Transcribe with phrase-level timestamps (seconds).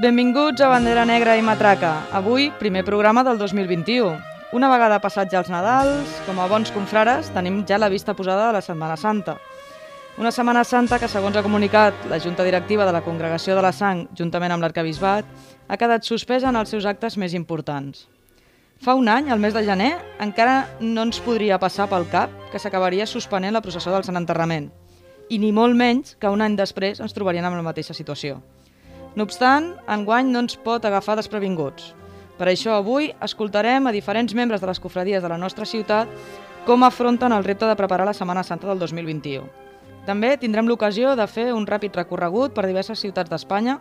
[0.00, 2.06] Benvinguts a Bandera Negra i Matraca.
[2.16, 4.14] Avui, primer programa del 2021.
[4.56, 8.46] Una vegada passats ja els Nadals, com a bons confrares, tenim ja la vista posada
[8.46, 9.34] de la Setmana Santa.
[10.16, 13.74] Una Setmana Santa que, segons ha comunicat la Junta Directiva de la Congregació de la
[13.76, 15.28] Sang, juntament amb l'Arcabisbat,
[15.68, 18.06] ha quedat suspesa en els seus actes més importants.
[18.80, 22.62] Fa un any, al mes de gener, encara no ens podria passar pel cap que
[22.62, 24.70] s'acabaria suspenent la processó del Sant Enterrament,
[25.28, 28.40] i ni molt menys que un any després ens trobarien en la mateixa situació.
[29.16, 31.94] No obstant, enguany no ens pot agafar desprevinguts.
[32.38, 36.08] Per això avui escoltarem a diferents membres de les cofradies de la nostra ciutat
[36.64, 39.44] com afronten el repte de preparar la Setmana Santa del 2021.
[40.06, 43.78] També tindrem l'ocasió de fer un ràpid recorregut per diverses ciutats d'Espanya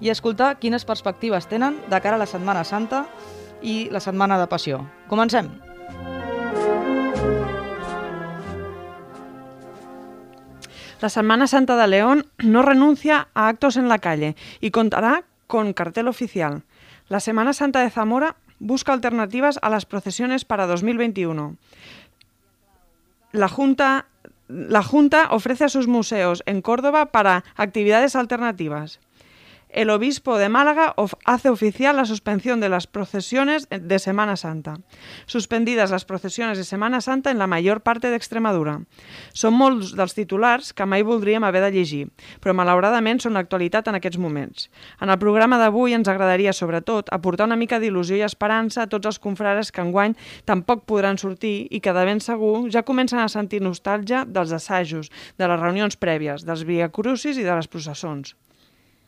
[0.00, 3.06] i escoltar quines perspectives tenen de cara a la Setmana Santa
[3.62, 4.84] i la Setmana de Passió.
[5.08, 5.65] Comencem!
[11.00, 15.74] La Semana Santa de León no renuncia a actos en la calle y contará con
[15.74, 16.62] cartel oficial.
[17.08, 21.56] La Semana Santa de Zamora busca alternativas a las procesiones para 2021.
[23.32, 24.06] La Junta,
[24.48, 28.98] la Junta ofrece a sus museos en Córdoba para actividades alternativas.
[29.76, 34.78] El obispo de Málaga of hace oficial la suspensión de las procesiones de Semana Santa.
[35.26, 38.78] Suspendides les procesiones de Semana Santa en la major parte d'Extremadura.
[39.36, 42.06] Són molts dels titulars que mai voldríem haver de llegir,
[42.40, 44.70] però malauradament són l'actualitat en aquests moments.
[44.96, 49.12] En el programa d'avui ens agradaria, sobretot, aportar una mica d'il·lusió i esperança a tots
[49.12, 50.16] els confrares que enguany
[50.48, 55.12] tampoc podran sortir i que de ben segur ja comencen a sentir nostàlgia dels assajos,
[55.36, 58.32] de les reunions prèvies, dels viacrucis i de les processons.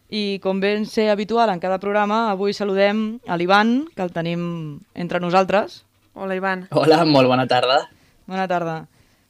[0.08, 4.80] I com ben ser habitual en cada programa, avui saludem a l'Ivan, que el tenim
[4.96, 5.82] entre nosaltres.
[6.16, 6.66] Hola, Ivan.
[6.72, 7.82] Hola, molt bona tarda.
[8.26, 8.86] Bona tarda.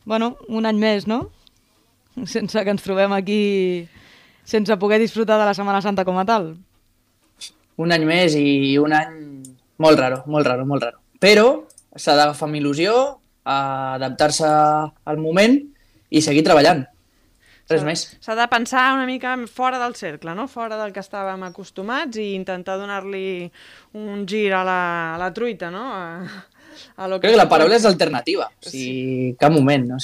[0.06, 1.28] Bueno, un any més, no?
[2.24, 3.88] Sense que ens trobem aquí
[4.48, 6.54] sense poder disfrutar de la Setmana Santa com a tal.
[7.76, 9.18] Un any més i un any
[9.82, 11.02] molt raro, molt raro, molt raro.
[11.20, 12.94] Però s'ha d'agafar amb il·lusió,
[13.44, 15.58] adaptar-se al moment
[16.08, 16.86] i seguir treballant.
[17.68, 18.02] Res més.
[18.24, 20.46] S'ha de pensar una mica fora del cercle, no?
[20.48, 23.50] fora del que estàvem acostumats i intentar donar-li
[24.00, 24.80] un gir a la,
[25.16, 25.84] a la truita, no?
[25.92, 26.46] A,
[26.96, 28.48] a lo Crec que la paraula és alternativa.
[28.48, 29.98] O sigui, cap moment, no?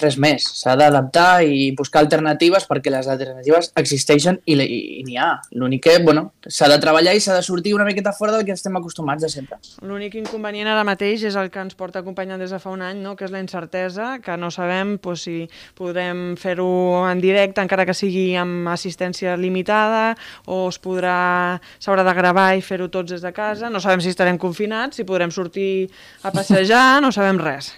[0.00, 0.46] res més.
[0.60, 5.32] S'ha d'adaptar i buscar alternatives perquè les alternatives existeixen i, i, i n'hi ha.
[5.58, 8.54] L'únic que, bueno, s'ha de treballar i s'ha de sortir una miqueta fora del que
[8.56, 9.58] estem acostumats de sempre.
[9.86, 13.00] L'únic inconvenient ara mateix és el que ens porta acompanyant des de fa un any,
[13.02, 13.16] no?
[13.16, 15.46] que és la incertesa, que no sabem pues, si
[15.78, 16.68] podrem fer-ho
[17.10, 20.14] en directe, encara que sigui amb assistència limitada,
[20.46, 21.16] o es podrà
[21.78, 23.70] s'haurà de gravar i fer-ho tots des de casa.
[23.70, 25.88] No sabem si estarem confinats, si podrem sortir
[26.22, 27.74] a passejar, no sabem res.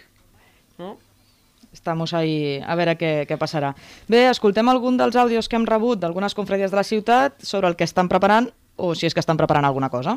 [0.78, 0.96] No?
[1.72, 3.74] Estamos ahí a veure què, què passarà.
[4.08, 7.76] Bé, escoltem algun dels àudios que hem rebut d'algunes confradies de la ciutat sobre el
[7.76, 8.48] que estan preparant
[8.78, 10.16] o si és que estan preparant alguna cosa.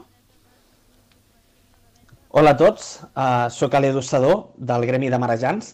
[2.32, 5.74] Hola a tots, uh, sóc Ale Dostador, del Gremi de Marejans,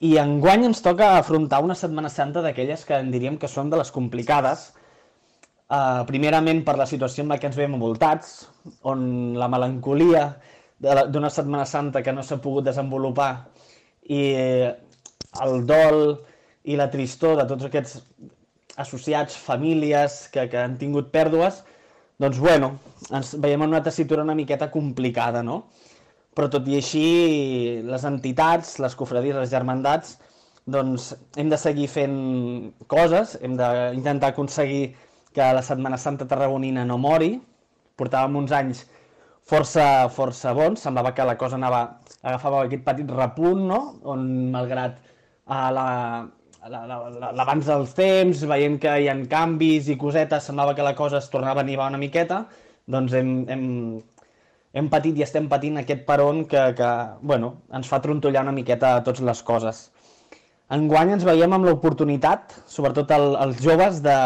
[0.00, 3.76] i enguany ens toca afrontar una Setmana Santa d'aquelles que en diríem que són de
[3.76, 4.70] les complicades,
[5.68, 8.46] uh, primerament per la situació en la que ens veiem envoltats,
[8.88, 10.30] on la melancolia
[10.78, 13.30] d'una Setmana Santa que no s'ha pogut desenvolupar
[14.12, 14.22] i
[15.42, 16.02] el dol
[16.66, 18.00] i la tristor de tots aquests
[18.76, 21.62] associats, famílies que, que han tingut pèrdues,
[22.20, 22.74] doncs bueno,
[23.14, 25.62] ens veiem en una tessitura una miqueta complicada, no?
[26.36, 27.06] Però tot i així,
[27.84, 30.18] les entitats, les cofradies, les germandats,
[30.66, 32.16] doncs hem de seguir fent
[32.90, 34.90] coses, hem d'intentar aconseguir
[35.32, 37.36] que la Setmana Santa Tarragonina no mori.
[37.96, 38.82] Portàvem uns anys
[39.46, 41.82] força, força bons, semblava que la cosa anava,
[42.22, 43.80] agafava aquest petit repunt, no?
[44.04, 44.98] on malgrat
[45.46, 45.86] uh, la,
[46.66, 51.30] l'abans dels temps, veient que hi ha canvis i cosetes, semblava que la cosa es
[51.30, 52.44] tornava a animar una miqueta,
[52.90, 53.66] doncs hem, hem,
[54.74, 56.90] hem patit i estem patint aquest peron que, que
[57.22, 59.86] bueno, ens fa trontollar una miqueta totes les coses.
[60.74, 64.16] Enguany ens veiem amb l'oportunitat, sobretot el, els joves, de,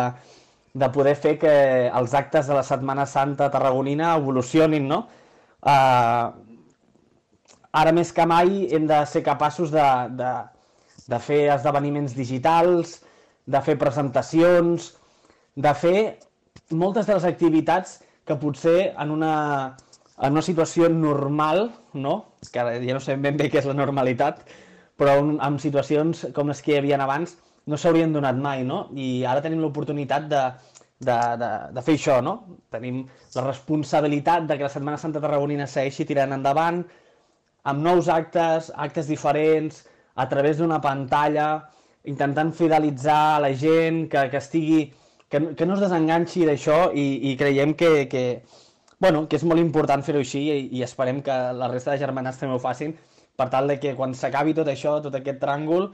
[0.72, 1.52] de poder fer que
[1.88, 5.00] els actes de la Setmana Santa tarragonina evolucionin, no?
[5.60, 6.30] Uh,
[7.72, 9.86] ara més que mai hem de ser capaços de,
[10.18, 10.30] de,
[11.10, 13.00] de fer esdeveniments digitals,
[13.50, 14.92] de fer presentacions,
[15.56, 15.98] de fer
[16.70, 19.34] moltes de les activitats que potser en una,
[20.22, 22.16] en una situació normal, no?
[22.52, 24.44] que ja no sabem ben bé què és la normalitat,
[25.00, 27.34] però en, en situacions com les que hi havia abans
[27.70, 28.84] no s'haurien donat mai, no?
[28.94, 30.42] I ara tenim l'oportunitat de,
[31.00, 32.34] de, de, de fer això, no?
[32.74, 33.02] Tenim
[33.36, 36.82] la responsabilitat de que la Setmana Santa Tarragonina segueixi tirant endavant,
[37.70, 39.84] amb nous actes, actes diferents,
[40.16, 41.50] a través d'una pantalla,
[42.10, 44.80] intentant fidelitzar la gent, que, que estigui...
[45.30, 48.24] que, que no es desenganxi d'això i, i creiem que, que,
[48.98, 52.40] bueno, que és molt important fer-ho així i, i esperem que la resta de germanats
[52.40, 52.96] també ho facin
[53.38, 55.86] per tal de que quan s'acabi tot això, tot aquest tràngol,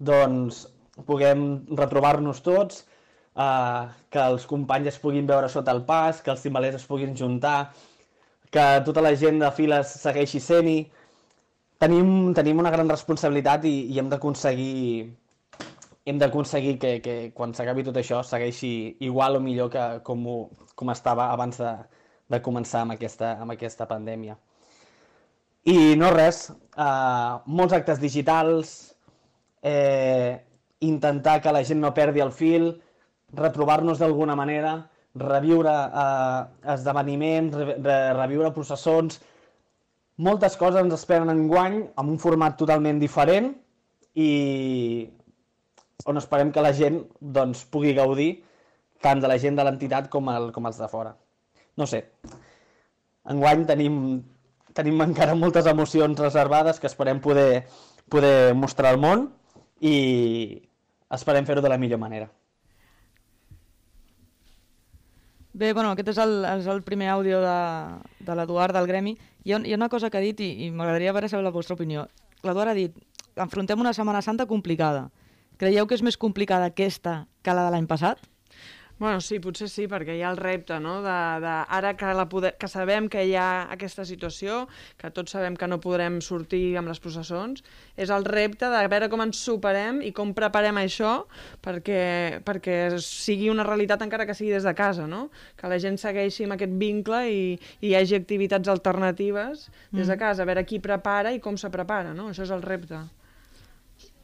[0.00, 0.64] doncs
[1.06, 1.44] puguem
[1.78, 2.84] retrobar-nos tots,
[3.36, 7.16] eh, que els companys es puguin veure sota el pas, que els timbalers es puguin
[7.16, 7.72] juntar,
[8.50, 10.78] que tota la gent de files segueixi sent-hi,
[11.78, 15.08] tenim, tenim una gran responsabilitat i, i hem d'aconseguir
[16.08, 20.36] hem d'aconseguir que, que quan s'acabi tot això segueixi igual o millor que com, ho,
[20.74, 21.72] com estava abans de,
[22.32, 24.38] de començar amb aquesta, amb aquesta pandèmia.
[25.68, 26.46] I no res,
[26.80, 28.72] eh, molts actes digitals,
[29.60, 30.40] eh,
[30.80, 32.70] intentar que la gent no perdi el fil,
[33.34, 34.76] retrobar-nos d'alguna manera,
[35.18, 36.42] reviure eh,
[36.74, 39.20] esdeveniments, re, re, reviure processons,
[40.18, 43.52] moltes coses ens esperen en guany amb un format totalment diferent
[44.18, 44.30] i
[46.06, 48.30] on esperem que la gent doncs, pugui gaudir
[49.02, 51.14] tant de la gent de l'entitat com, el, com els de fora.
[51.78, 52.02] No sé,
[53.30, 53.98] enguany tenim,
[54.74, 57.66] tenim encara moltes emocions reservades que esperem poder,
[58.10, 59.28] poder mostrar al món
[59.78, 59.94] i
[61.14, 62.28] esperem fer-ho de la millor manera.
[65.58, 67.58] Bé, bueno, aquest és el, és el primer àudio de,
[68.22, 69.16] de l'Eduard del Gremi.
[69.42, 71.54] Hi ha, hi ha una cosa que ha dit i, i m'agradaria veure saber la
[71.54, 72.04] vostra opinió.
[72.46, 72.94] L'Eduard ha dit,
[73.34, 75.08] enfrontem una Setmana Santa complicada.
[75.58, 78.22] Creieu que és més complicada aquesta que la de l'any passat?
[78.98, 82.24] Bueno, sí, potser sí, perquè hi ha el repte, no?, de, de ara que, la
[82.28, 84.64] poder, que sabem que hi ha aquesta situació,
[84.98, 87.62] que tots sabem que no podrem sortir amb les processons,
[87.94, 91.12] és el repte de veure com ens superem i com preparem això
[91.62, 95.28] perquè, perquè sigui una realitat encara que sigui des de casa, no?
[95.54, 97.44] Que la gent segueixi amb aquest vincle i,
[97.78, 100.18] i hi hagi activitats alternatives des de mm.
[100.18, 102.32] casa, a veure qui prepara i com se prepara, no?
[102.32, 103.06] Això és el repte.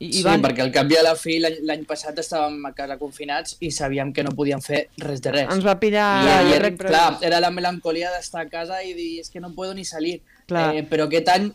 [0.05, 0.43] I, sí, van...
[0.45, 4.13] perquè al cap i a la fi l'any passat estàvem a casa confinats i sabíem
[4.15, 5.51] que no podíem fer res de res.
[5.55, 6.09] Ens va pillar...
[6.25, 9.55] I, i era, clar, era la melancolia d'estar a casa i dir, és que no
[9.57, 10.19] puedo ni salir.
[10.51, 11.49] Eh, però aquest any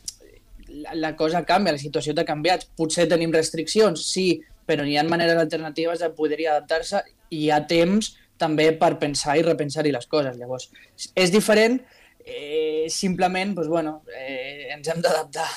[0.70, 2.68] la, la cosa canvia, la situació t'ha canviat.
[2.78, 4.28] Potser tenim restriccions, sí,
[4.70, 9.38] però hi ha maneres alternatives de poder adaptar-se i hi ha temps també per pensar
[9.38, 10.38] i repensar-hi les coses.
[10.40, 10.70] Llavors,
[11.16, 11.80] és diferent,
[12.24, 15.50] eh, simplement, doncs, bueno, eh, ens hem d'adaptar.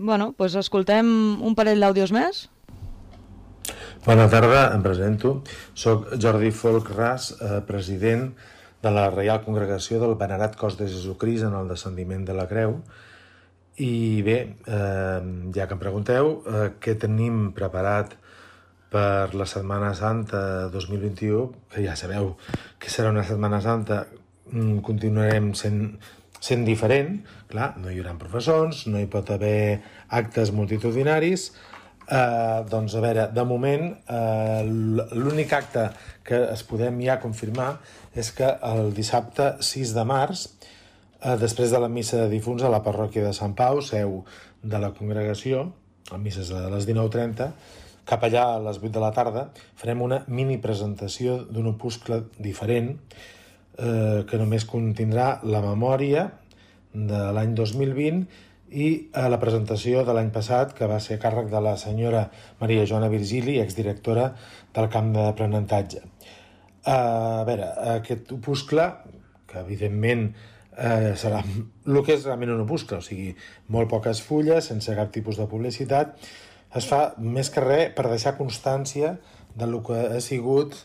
[0.00, 1.08] Bueno, doncs escoltem
[1.44, 2.46] un parell d'àudios més.
[4.06, 5.34] Bona tarda, em presento.
[5.76, 8.30] Soc Jordi Folk Ras, eh, president
[8.80, 12.78] de la Reial Congregació del Venerat Cos de Jesucrist en el descendiment de la Creu.
[13.76, 15.20] I bé, eh,
[15.54, 18.16] ja que em pregunteu, eh, què tenim preparat
[18.90, 22.38] per la Setmana Santa 2021, que ja sabeu
[22.78, 24.06] que serà una Setmana Santa,
[24.50, 25.98] mm, continuarem sent
[26.40, 27.20] sent diferent,
[27.50, 29.80] clar, no hi haurà professors, no hi pot haver
[30.20, 31.50] actes multitudinaris,
[32.10, 35.90] eh, doncs a veure, de moment eh, l'únic acte
[36.26, 37.74] que es podem ja confirmar
[38.16, 40.46] és que el dissabte 6 de març,
[41.20, 44.22] eh, després de la missa de difunts a la parròquia de Sant Pau, seu
[44.62, 45.68] de la congregació,
[46.10, 47.50] a misses a les 19.30,
[48.08, 52.96] cap allà a les 8 de la tarda, farem una mini presentació d'un opuscle diferent,
[53.80, 56.28] eh, que només contindrà la memòria
[56.92, 58.26] de l'any 2020
[58.70, 62.28] i a la presentació de l'any passat, que va ser a càrrec de la senyora
[62.60, 64.30] Maria Joana Virgili, exdirectora
[64.76, 66.04] del camp d'aprenentatge.
[66.04, 68.86] Eh, a veure, aquest opuscle,
[69.50, 70.28] que evidentment
[70.76, 73.34] eh, serà el que és realment un opuscle, o sigui,
[73.74, 76.14] molt poques fulles, sense cap tipus de publicitat,
[76.78, 79.16] es fa més que res per deixar constància
[79.58, 80.76] de lo que ha sigut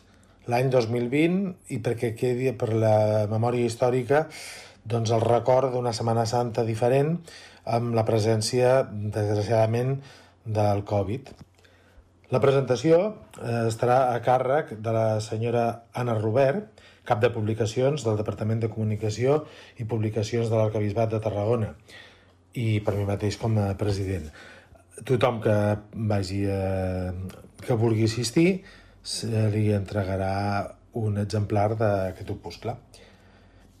[0.52, 4.26] l'any 2020 i perquè quedi per la memòria històrica
[4.86, 7.16] doncs, el record d'una Setmana Santa diferent
[7.66, 9.96] amb la presència, desgraciadament,
[10.46, 11.32] del Covid.
[12.30, 18.18] La presentació eh, estarà a càrrec de la senyora Anna Robert, cap de publicacions del
[18.18, 19.44] Departament de Comunicació
[19.78, 21.74] i Publicacions de l'Arcabisbat de Tarragona
[22.58, 24.30] i per mi mateix com a president.
[25.06, 25.54] Tothom que
[26.10, 27.12] vagi a,
[27.62, 28.48] que vulgui assistir
[29.06, 30.66] se li entregarà
[30.98, 32.74] un exemplar d'aquest opuscle.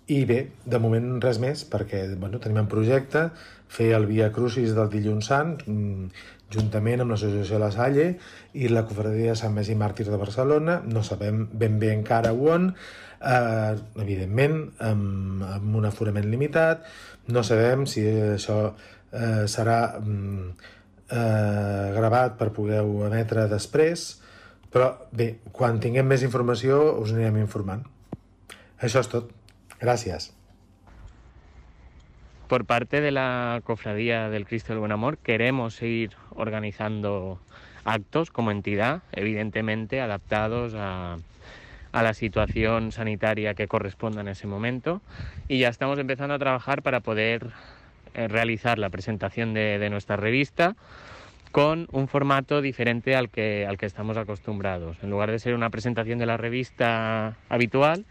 [0.06, 3.24] I bé, de moment res més, perquè bueno, tenim en projecte
[3.66, 6.10] fer el Via Crucis del dilluns sant, mm,
[6.54, 8.04] juntament amb l'Associació La Salle
[8.54, 10.76] i la Cofradia de Sant Més i Màrtir de Barcelona.
[10.86, 12.68] No sabem ben bé encara on,
[13.18, 16.86] eh, evidentment, amb, amb un aforament limitat.
[17.26, 18.60] No sabem si això
[19.10, 20.54] eh, serà mm,
[21.10, 24.06] eh, gravat per poder-ho emetre després,
[24.72, 27.84] però bé, quan tinguem més informació us anirem informant.
[28.82, 29.30] Això és tot.
[29.80, 30.32] Gràcies.
[32.48, 37.40] Por parte de la Cofradía del Cristo del Buen Amor queremos seguir organizando
[37.84, 41.16] actos como entidad, evidentemente adaptados a,
[41.92, 45.02] a la situación sanitaria que corresponda en ese momento
[45.48, 47.50] y ya estamos empezando a trabajar para poder
[48.14, 50.76] eh, realizar la presentación de, de nuestra revista
[51.56, 54.98] con un formato diferente al que, al que estamos acostumbrados.
[55.02, 58.04] En lugar de ser una presentación de la revista habitual,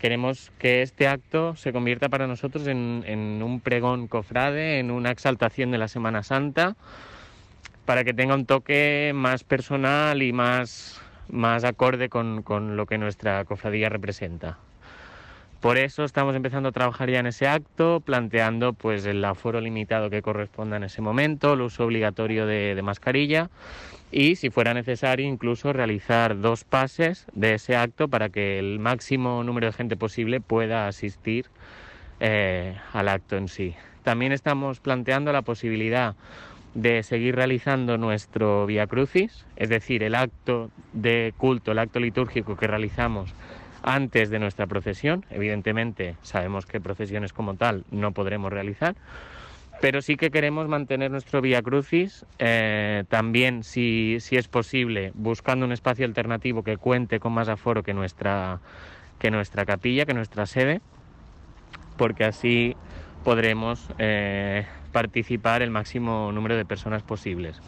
[0.00, 5.12] queremos que este acto se convierta para nosotros en, en, un pregón cofrade, en una
[5.12, 6.74] exaltación de la Semana Santa,
[7.84, 12.98] para que tenga un toque más personal y más, más acorde con, con lo que
[12.98, 14.58] nuestra cofradía representa.
[15.64, 20.10] Por eso estamos empezando a trabajar ya en ese acto, planteando pues el aforo limitado
[20.10, 23.48] que corresponda en ese momento, el uso obligatorio de, mascarilla
[24.12, 29.42] y si fuera necesario incluso realizar dos pases de ese acto para que el máximo
[29.42, 31.46] número de gente posible pueda asistir
[32.20, 33.74] eh, al acto en sí.
[34.02, 36.14] También estamos planteando la posibilidad
[36.74, 42.54] de seguir realizando nuestro Via Crucis, es decir, el acto de culto, el acto litúrgico
[42.54, 43.32] que realizamos
[43.84, 45.24] antes de nuestra procesión.
[45.30, 48.96] Evidentemente sabemos que procesiones como tal no podremos realizar,
[49.80, 55.66] pero sí que queremos mantener nuestro Via Crucis, eh, también si, si, es posible, buscando
[55.66, 58.60] un espacio alternativo que cuente con más aforo que nuestra,
[59.18, 60.80] que nuestra capilla, que nuestra sede,
[61.96, 62.76] porque así
[63.24, 67.60] podremos eh, participar el máximo número de personas posibles.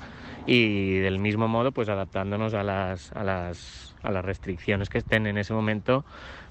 [0.46, 5.26] Y del mismo modo, pues adaptándonos a las, a las, a las restricciones que estén
[5.26, 6.04] en ese momento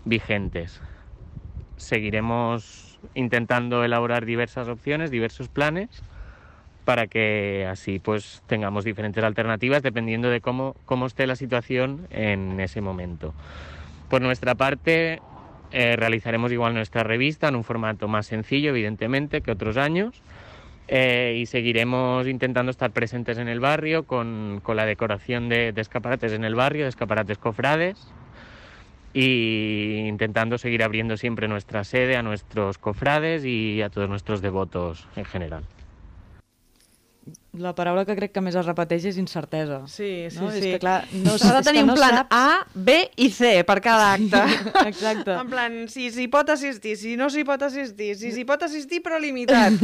[0.03, 0.81] vigentes.
[1.77, 6.03] Seguiremos intentando elaborar diversas opciones, diversos planes,
[6.85, 12.59] para que así pues tengamos diferentes alternativas dependiendo de cómo, cómo esté la situación en
[12.59, 13.33] ese momento.
[14.09, 15.19] Por nuestra parte,
[15.71, 20.21] eh, realizaremos igual nuestra revista en un formato más sencillo, evidentemente, que otros años.
[20.88, 26.32] Eh, y seguiremos intentando estar presentes en el barrio con, con la decoración de, escaparates
[26.34, 28.08] en el barrio, de escaparates cofrades
[29.12, 35.08] y intentando seguir abriendo siempre nuestra sede a nuestros cofrades y a todos nuestros devotos
[35.15, 35.63] en general.
[37.62, 39.81] La paraula que crec que més es repeteix és incertesa.
[39.91, 40.50] Sí, sí, no?
[40.51, 40.59] sí.
[40.59, 42.35] És que, clar, no, S'ha de tenir un no plan saps...
[42.35, 44.41] A, B i C per cada acte.
[44.89, 45.35] Exacte.
[45.35, 49.01] en plan, si s'hi pot assistir, si no s'hi pot assistir, si s'hi pot assistir
[49.05, 49.79] però limitat.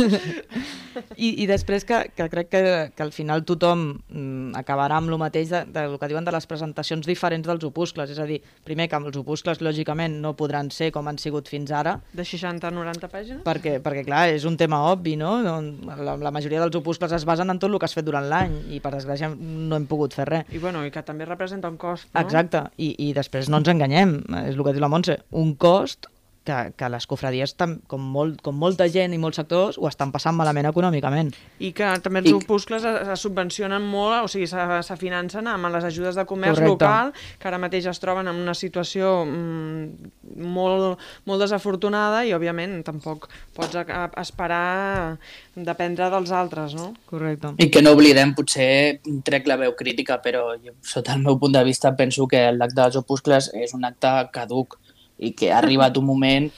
[1.15, 2.63] I, I després que, que crec que,
[2.95, 6.35] que al final tothom mm, acabarà amb el mateix de, de, del que diuen de
[6.35, 8.11] les presentacions diferents dels opuscles.
[8.11, 11.71] És a dir, primer que els opuscles lògicament no podran ser com han sigut fins
[11.71, 11.97] ara.
[12.11, 13.43] De 60 a 90 pàgines?
[13.47, 15.37] Perquè, perquè clar, és un tema obvi, no?
[15.41, 18.57] La, la majoria dels opuscles es basen en tot el que has fet durant l'any
[18.75, 20.49] i per desgràcia no hem pogut fer res.
[20.51, 22.23] I, bueno, i que també representa un cost, no?
[22.25, 26.09] Exacte, I, i després no ens enganyem, és el que diu la Montse, un cost
[26.43, 27.53] que, que les cofradies,
[27.89, 31.29] com, molt, com molta gent i molts sectors, ho estan passant malament econòmicament.
[31.61, 32.35] I que també els I...
[32.39, 36.57] opuscles es, es subvencionen molt, o sigui, se, se financen amb les ajudes de comerç
[36.57, 36.71] Correcte.
[36.73, 42.79] local, que ara mateix es troben en una situació mm, molt, molt desafortunada i, òbviament,
[42.87, 45.17] tampoc pots a, a, esperar
[45.53, 46.91] dependre dels altres, no?
[47.09, 47.53] Correcte.
[47.61, 51.53] I que no oblidem, potser trec la veu crítica, però jo, sota el meu punt
[51.53, 54.80] de vista penso que l'acte dels opuscles és un acte caduc
[55.21, 56.51] i que ha arribat un moment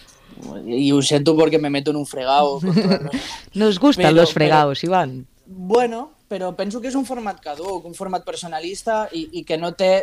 [0.66, 2.60] y lo siento porque me meto en un fregado.
[3.54, 5.28] Nos gustan Pero- los fregados, Iván.
[5.46, 9.74] Bueno, però penso que és un format caduc, un format personalista i, i que no
[9.78, 10.02] té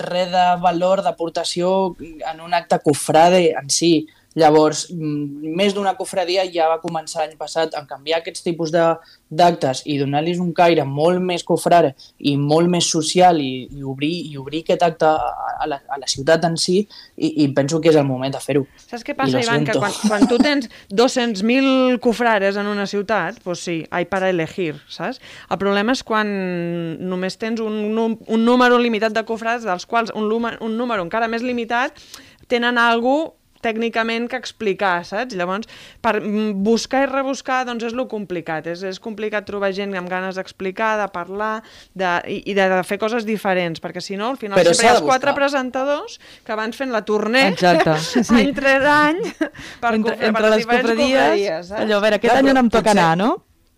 [0.00, 4.06] res de valor, d'aportació en un acte cofrade en si.
[4.36, 8.96] Llavors, mm, més d'una cofradia ja va començar l'any passat a canviar aquests tipus de-
[9.30, 14.12] d'actes i donar-los un caire molt més cofrare i molt més social i, i, obrir,
[14.30, 16.76] i obrir aquest acte a, a, la, a la ciutat en si
[17.16, 18.66] i, i penso que és el moment de fer-ho.
[18.76, 19.64] Saps què passa, Ivan?
[19.64, 24.76] Que quan, quan tu tens 200.000 cofrares en una ciutat, pues sí, hay para elegir,
[24.88, 25.18] saps?
[25.50, 26.28] El problema és quan
[27.00, 31.42] només tens un, un número limitat de cofrades, dels quals un, un número encara més
[31.42, 31.96] limitat
[32.52, 33.32] tenen algú
[33.66, 35.34] tècnicament que explicar, saps?
[35.36, 35.66] Llavors,
[36.00, 36.14] per
[36.66, 38.70] buscar i rebuscar, doncs és lo complicat.
[38.72, 41.56] És, és complicat trobar gent amb ganes d'explicar, de parlar
[41.92, 44.86] de, i, i de, de fer coses diferents, perquè si no, al final Però sempre
[44.86, 48.22] hi ha els quatre presentadors que van fent la tournée Exacte, sí.
[48.38, 49.20] any rere any
[49.80, 51.80] per, entre, cofre- entre per les cofradies, saps?
[51.82, 53.32] allò, a veure, aquest Clar, any on em toca potser- anar, no?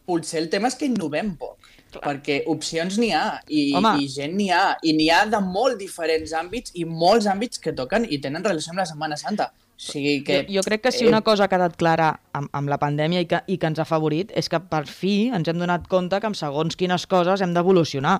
[0.08, 1.66] Potser el tema és que innovem poc,
[2.00, 3.90] perquè opcions n'hi ha, i, Home.
[4.00, 7.74] i gent n'hi ha, i n'hi ha de molt diferents àmbits i molts àmbits que
[7.76, 9.50] toquen i tenen relació amb la Setmana Santa.
[9.78, 10.40] O sigui que...
[10.48, 13.22] Jo, jo crec que si eh, una cosa ha quedat clara amb, amb la pandèmia
[13.22, 16.18] i que, i que ens ha afavorit és que per fi ens hem donat compte
[16.18, 18.16] que amb segons quines coses hem d'evolucionar,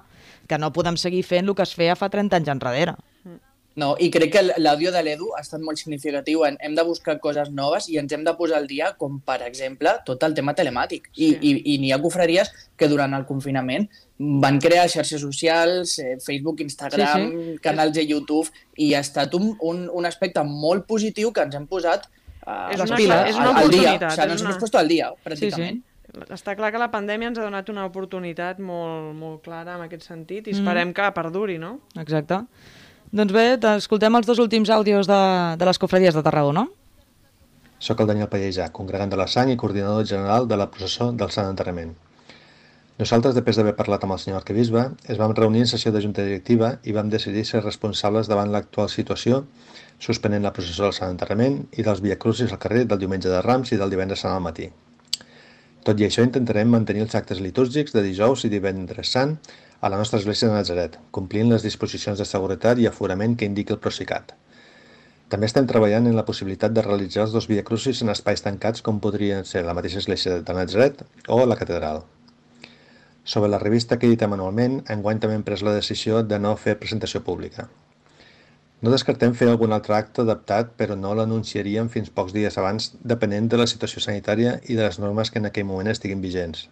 [0.47, 2.95] que no podem seguir fent el que es feia fa 30 anys enrere.
[3.79, 6.41] No, i crec que l'àudio de l'Edu ha estat molt significatiu.
[6.49, 9.37] En, hem de buscar coses noves i ens hem de posar al dia, com per
[9.47, 11.07] exemple tot el tema telemàtic.
[11.15, 11.39] I, Sí.
[11.43, 13.87] i, i n'hi ha cofreries que durant el confinament
[14.19, 17.59] van crear xarxes socials, eh, Facebook, Instagram, Sí, sí, sí.
[17.63, 21.67] canals de YouTube, i ha estat un, un, un aspecte molt positiu que ens hem
[21.71, 22.09] posat
[22.47, 23.93] uh, És una- és una al dia.
[23.93, 25.83] oportunitat, O sigui, ens una- hem puesto al dia, pràcticament.
[26.35, 30.03] Està clar que la pandèmia ens ha donat una oportunitat molt, molt clara en aquest
[30.09, 31.81] sentit i esperem que perduri, no?
[32.01, 32.41] Exacte.
[33.09, 35.21] Doncs bé, escoltem els dos últims àudios de,
[35.57, 36.67] de les cofradies de Tarragona.
[37.81, 41.33] Soc el Daniel Pallejà, congregant de la sang i coordinador general de la processó del
[41.33, 41.95] Sant Enterrament.
[42.99, 46.25] Nosaltres, després d'haver parlat amb el senyor arquebisbe, es vam reunir en sessió de junta
[46.27, 49.45] directiva i vam decidir ser responsables davant l'actual situació,
[50.03, 53.73] suspenent la processó del Sant Enterrament i dels viacrucis al carrer del diumenge de Rams
[53.73, 54.69] i del divendres sant al matí.
[55.87, 59.39] Tot i això, intentarem mantenir els actes litúrgics de dijous i divendres sant
[59.81, 63.75] a la nostra església de Nazaret, complint les disposicions de seguretat i aforament que indiqui
[63.75, 64.33] el Procicat.
[65.29, 68.99] També estem treballant en la possibilitat de realitzar els dos viacrucis en espais tancats com
[69.05, 72.03] podrien ser la mateixa església de Nazaret o la catedral.
[73.25, 76.79] Sobre la revista que editem anualment, enguany també hem pres la decisió de no fer
[76.81, 77.69] presentació pública.
[78.81, 83.51] No descartem fer algun altre acte adaptat, però no l'anunciaríem fins pocs dies abans, depenent
[83.53, 86.69] de la situació sanitària i de les normes que en aquell moment estiguin vigents.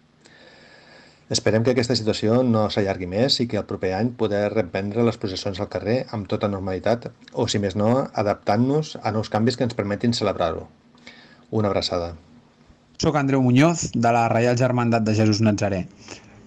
[1.27, 5.17] Esperem que aquesta situació no s'allargui més i que el proper any poder reprendre les
[5.19, 7.89] processons al carrer amb tota normalitat o, si més no,
[8.21, 10.63] adaptant-nos a nous canvis que ens permetin celebrar-ho.
[11.51, 12.13] Una abraçada.
[13.03, 15.83] Soc Andreu Muñoz, de la Reial Germandat de Jesús Nazaré.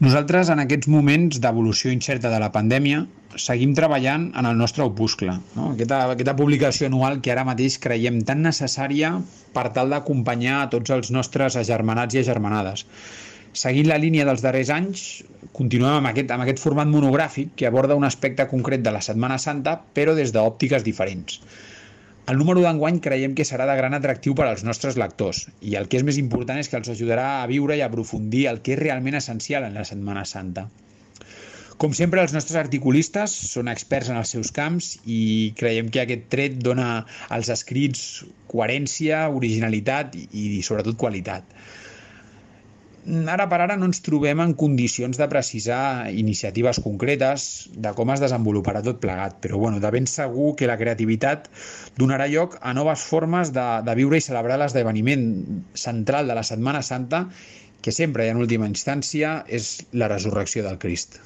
[0.00, 3.04] Nosaltres, en aquests moments d'evolució incerta de la pandèmia,
[3.36, 5.36] seguim treballant en el nostre opuscle.
[5.58, 5.74] No?
[5.74, 9.18] Aquesta, aquesta publicació anual que ara mateix creiem tan necessària
[9.52, 12.86] per tal d'acompanyar a tots els nostres agermanats i agermanades.
[13.52, 15.00] Seguint la línia dels darrers anys,
[15.56, 19.38] continuem amb aquest, amb aquest format monogràfic que aborda un aspecte concret de la Setmana
[19.42, 21.40] Santa, però des d'òptiques diferents.
[22.30, 25.88] El número d'enguany creiem que serà de gran atractiu per als nostres lectors i el
[25.90, 28.76] que és més important és que els ajudarà a viure i a aprofundir el que
[28.76, 30.68] és realment essencial en la Setmana Santa.
[31.80, 35.20] Com sempre, els nostres articulistes són experts en els seus camps i
[35.58, 36.88] creiem que aquest tret dona
[37.34, 38.02] als escrits
[38.52, 41.56] coherència, originalitat i, i sobretot qualitat.
[43.08, 48.20] Ara per ara no ens trobem en condicions de precisar iniciatives concretes de com es
[48.20, 51.48] desenvoluparà tot plegat, però bueno, de ben segur que la creativitat
[51.96, 55.24] donarà lloc a noves formes de, de viure i celebrar l'esdeveniment
[55.72, 57.24] central de la Setmana Santa,
[57.80, 61.22] que sempre i en última instància és la resurrecció del Crist.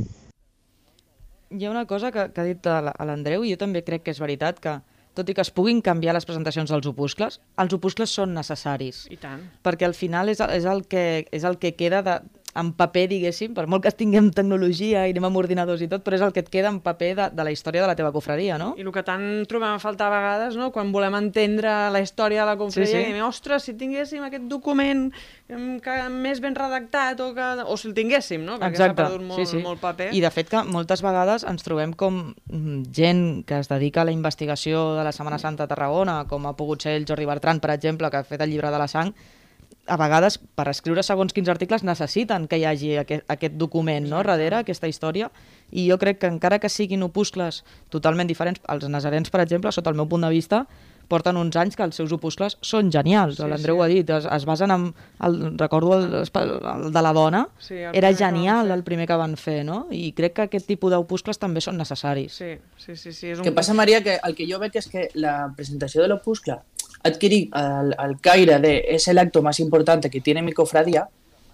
[1.50, 4.22] Hi ha una cosa que, que ha dit l'Andreu i jo també crec que és
[4.22, 4.78] veritat que
[5.14, 9.05] tot i que es puguin canviar les presentacions dels opuscles, els opuscles són necessaris.
[9.14, 9.44] I tant.
[9.64, 12.18] Perquè al final és, és, el, que, és el que queda de,
[12.54, 16.18] en paper, diguéssim, per molt que tinguem tecnologia i anem amb ordinadors i tot, però
[16.18, 18.58] és el que et queda en paper de, de la història de la teva cofradia,
[18.60, 18.72] no?
[18.78, 20.70] I el que tant trobem a faltar a vegades, no?
[20.74, 24.46] quan volem entendre la història de la confraria, Sí, sí, diem, ostres, si tinguéssim aquest
[24.50, 25.08] document
[25.48, 28.60] que, més ben redactat, o, que, o si el tinguéssim, no?
[28.62, 29.62] perquè s'ha perdut molt, sí, sí.
[29.64, 30.12] molt paper.
[30.14, 34.08] I de fet que moltes vegades ens trobem com mm, gent que es dedica a
[34.08, 37.58] la investigació de la Setmana Santa a Tarragona, com ha pogut ser el Jordi Bertran,
[37.58, 39.10] per exemple, que ha fet el llibre de la sang,
[39.86, 44.22] a vegades per escriure segons quins articles necessiten que hi hagi aquest, aquest document no,
[44.24, 45.30] darrere, aquesta història,
[45.72, 49.92] i jo crec que encara que siguin opuscles totalment diferents, els nazarens, per exemple, sota
[49.92, 50.64] el meu punt de vista,
[51.08, 53.36] porten uns anys que els seus opuscles són genials.
[53.36, 53.80] Sí, L'Andreu sí.
[53.80, 54.86] ho ha dit, es, es basen en...
[55.24, 59.36] El, recordo el, el de la dona, Sí, el era genial el primer que van
[59.40, 59.84] fer, no?
[59.92, 62.40] I crec que aquest tipus d'opuscles també són necessaris.
[62.40, 63.32] Sí, sí, sí, sí.
[63.34, 66.10] És El que passa, Maria, que el que jo veig és que la presentació de
[66.12, 66.62] l'opuscle
[67.04, 71.04] ha adquirit el, el caire de és l'acte més important que tiene mi cofradia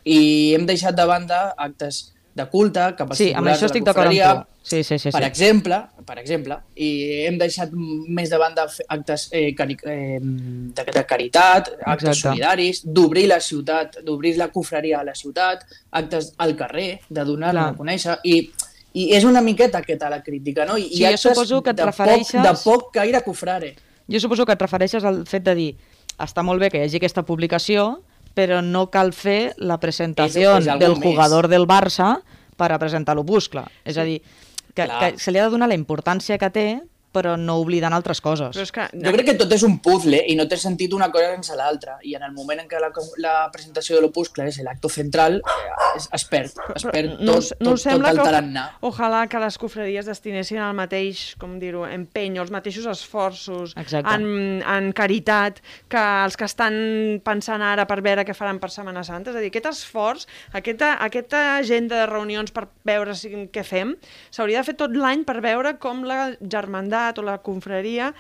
[0.04, 4.06] i hem deixat de banda actes de culte cap als Sí, amb això estic d'acord
[4.14, 4.46] amb tu.
[4.62, 5.10] Sí, sí, sí.
[5.10, 5.26] per sí.
[5.26, 6.90] exemple, per exemple, i
[7.26, 12.20] hem deixat més de banda actes eh, cari eh, de, de caritat, actes Exacte.
[12.28, 17.70] solidaris, d'obrir la ciutat, d'obrir la cofraria a la ciutat, actes al carrer, de donar-la
[17.70, 18.36] a conèixer, i,
[19.00, 20.76] i és una miqueta aquesta la crítica, no?
[20.78, 23.74] I, Sí, i jo suposo que et de refereixes- Poc, de poc caire cofrare.
[24.10, 25.70] Jo suposo que et refereixes al fet de dir
[26.18, 28.02] està molt bé que hi hagi aquesta publicació,
[28.34, 31.02] però no cal fer la presentació És- és del més.
[31.04, 32.20] jugador del Barça
[32.56, 33.64] per a presentar l'opuscle.
[33.84, 34.20] És a dir,
[34.74, 35.12] que, Clar.
[35.14, 38.54] que se li ha de donar la importància que té, però no oblidant altres coses.
[38.54, 38.86] Però és que...
[38.94, 41.96] Jo crec que tot és un puzzle i no té sentit una cosa sense l'altra.
[42.06, 42.90] I en el moment en què la,
[43.22, 47.50] la presentació de l'opuscle és l'acto central, eh, es, es perd, es perd no, tot,
[47.50, 48.64] tot, no us sembla tot el que tarannà.
[48.86, 54.14] ojalà que les cofradies destinessin el mateix, com dir-ho, empeny, els mateixos esforços Exacte.
[54.14, 55.58] en, en caritat
[55.90, 56.78] que els que estan
[57.26, 59.34] pensant ara per veure què faran per Setmana Santa.
[59.34, 63.96] És a dir, aquest esforç, aquesta, aquesta agenda de reunions per veure si, què fem,
[64.30, 68.12] s'hauria de fer tot l'any per veure com la germandat o la confraria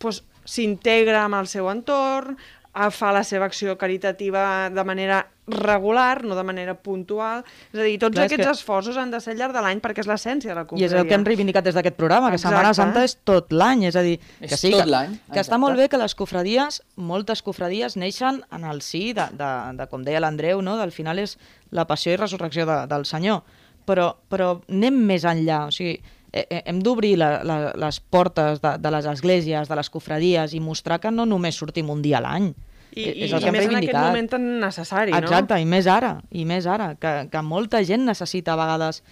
[0.00, 2.36] doncs, s'integra amb el seu entorn,
[2.72, 7.40] a- fa la seva acció caritativa de manera regular, no de manera puntual.
[7.72, 9.80] És a dir, tots Clar, aquests que- esforços han de ser al llarg de l'any
[9.82, 10.86] perquè és l'essència de la I confraria.
[10.86, 12.92] és el que hem reivindicat des d'aquest programa, que Setmana Exacte.
[13.00, 15.76] Santa és tot l'any, és a dir, que És sí, tot que, que està molt
[15.76, 20.20] bé que les cofradies, moltes cofradies neixen en el sí de, de, de com deia
[20.20, 20.76] l'Andreu, no?
[20.78, 21.36] del final és
[21.72, 23.42] la passió i resurrecció de, del Senyor,
[23.84, 28.60] però, però anem més enllà, o sigui, eh, eh, hem d'obrir la, la, les portes
[28.62, 32.18] de, de les esglésies, de les cofradies i mostrar que no només sortim un dia
[32.20, 32.52] a l'any.
[32.90, 35.62] I, Eh, és el i que hem més en aquest moment tan necessari, Exacte, no?
[35.62, 39.04] i més ara, i més ara, que, que molta gent necessita a vegades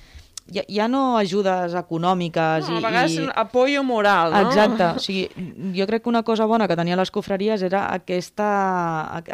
[0.50, 3.26] ja, ja no ajudes econòmiques No, i, a vegades i...
[3.38, 4.40] apoyo moral, no?
[4.48, 5.28] Exacte, o sigui,
[5.76, 8.48] jo crec que una cosa bona que tenien les cofreries era aquesta,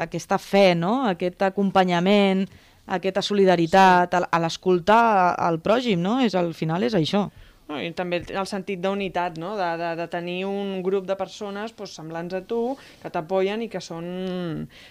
[0.04, 1.06] aquesta fe, no?
[1.08, 2.44] aquest acompanyament,
[2.84, 6.18] aquesta solidaritat, a l'escoltar al pròxim, no?
[6.20, 7.30] És, al final és això.
[7.68, 9.54] No, I també el sentit d'unitat, no?
[9.56, 13.70] de, de, de tenir un grup de persones pues, semblants a tu, que t'apoyen i
[13.72, 14.04] que són,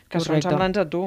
[0.10, 0.50] que són Correcte.
[0.50, 1.04] semblants a tu.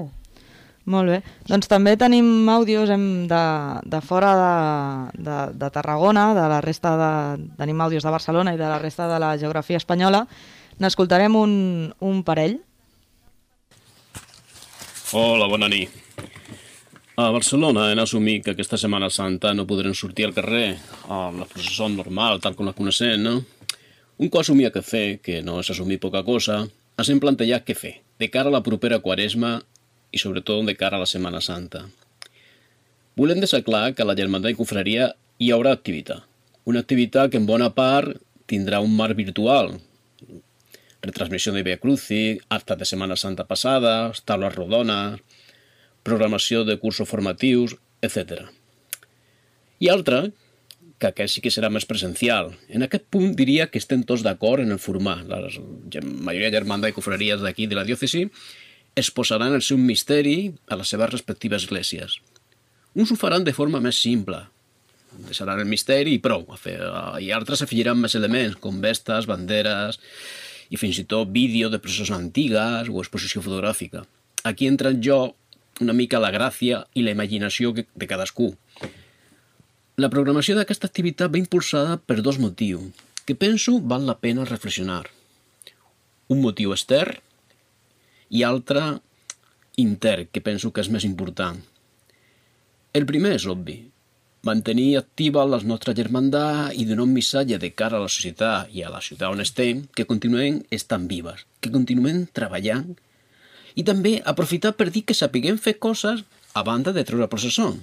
[0.87, 1.17] Molt bé.
[1.51, 3.43] Doncs també tenim àudios hem de,
[3.83, 7.11] de fora de, de, de Tarragona, de la resta de...
[7.59, 10.23] Tenim àudios de Barcelona i de la resta de la geografia espanyola.
[10.79, 11.53] N'escoltarem un,
[11.99, 12.61] un parell.
[15.11, 15.91] Hola, bona nit.
[17.17, 20.75] A Barcelona hem assumit que aquesta Setmana Santa no podrem sortir al carrer
[21.09, 23.39] a la processó normal, tal com la coneixem, no?
[24.21, 26.59] Un cop assumia que fer, que no és assumir poca cosa,
[27.01, 29.55] ens hem plantejat què fer, de cara a la propera quaresma
[30.13, 31.87] i sobretot de cara a la Setmana Santa.
[33.17, 35.09] Volem deixar clar que a la Germandat i Confraria
[35.41, 36.21] hi haurà activitat.
[36.69, 38.13] Una activitat que en bona part
[38.45, 39.73] tindrà un marc virtual,
[41.01, 45.25] retransmissió de Via Crucis, actes de Setmana Santa passada, taules rodones,
[46.07, 48.47] programació de cursos formatius, etc.
[49.83, 50.25] I altra,
[50.99, 52.55] que aquest sí que serà més presencial.
[52.73, 55.27] En aquest punt diria que estem tots d'acord en el format.
[55.29, 58.25] La majoria germanda i confraries d'aquí de la diòcesi
[58.97, 62.16] exposaran el seu misteri a les seves respectives esglésies.
[62.97, 64.38] Uns ho faran de forma més simple,
[65.27, 66.79] deixaran el misteri i prou, a fer,
[67.21, 70.01] i altres afegiran més elements, com vestes, banderes
[70.73, 74.07] i fins i tot vídeo de processos antigues o exposició fotogràfica.
[74.49, 75.37] Aquí entra en joc
[75.81, 78.53] una mica la gràcia i la imaginació de cadascú.
[79.97, 82.93] La programació d'aquesta activitat va impulsada per dos motius,
[83.25, 85.05] que penso val la pena reflexionar.
[86.29, 87.17] Un motiu extern
[88.31, 88.99] i altre
[89.77, 91.59] intern, que penso que és més important.
[92.97, 93.77] El primer és obvi,
[94.47, 98.85] mantenir activa les nostres germandats i donar un missatge de cara a la societat i
[98.85, 102.95] a la ciutat on estem que continuem estant vives, que continuem treballant
[103.77, 106.25] i també aprofitar per dir que sapiguem fer coses
[106.57, 107.75] a banda de treure processó.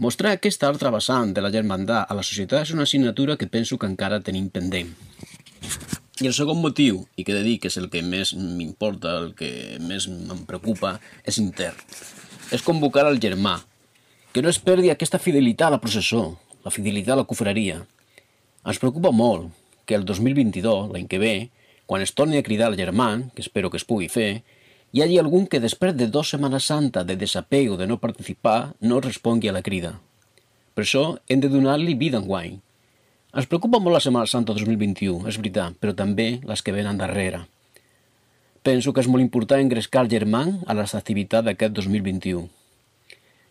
[0.00, 3.76] Mostrar aquesta altra vessant de la germandat a la societat és una assignatura que penso
[3.76, 4.94] que encara tenim pendent.
[6.20, 9.12] I el segon motiu, i que he de dir que és el que més m'importa,
[9.20, 11.76] el que més em preocupa, és intern.
[12.52, 13.58] És convocar el germà,
[14.32, 16.24] que no es perdi aquesta fidelitat a la processó,
[16.64, 17.80] la fidelitat a la cofreria.
[18.64, 19.52] Ens preocupa molt
[19.84, 21.34] que el 2022, l'any que ve,
[21.84, 24.44] quan es torni a cridar el germà, que espero que es pugui fer,
[24.92, 28.98] hi hagi algun que després de dues setmanes santa de desapego de no participar no
[29.00, 29.92] respongui a la crida.
[30.74, 32.56] Per això hem de donar-li vida en guany.
[33.30, 37.44] Ens preocupa molt la Setmana Santa 2021, és veritat, però també les que venen darrere.
[38.66, 42.48] Penso que és molt important engrescar el germà a les activitats d'aquest 2021.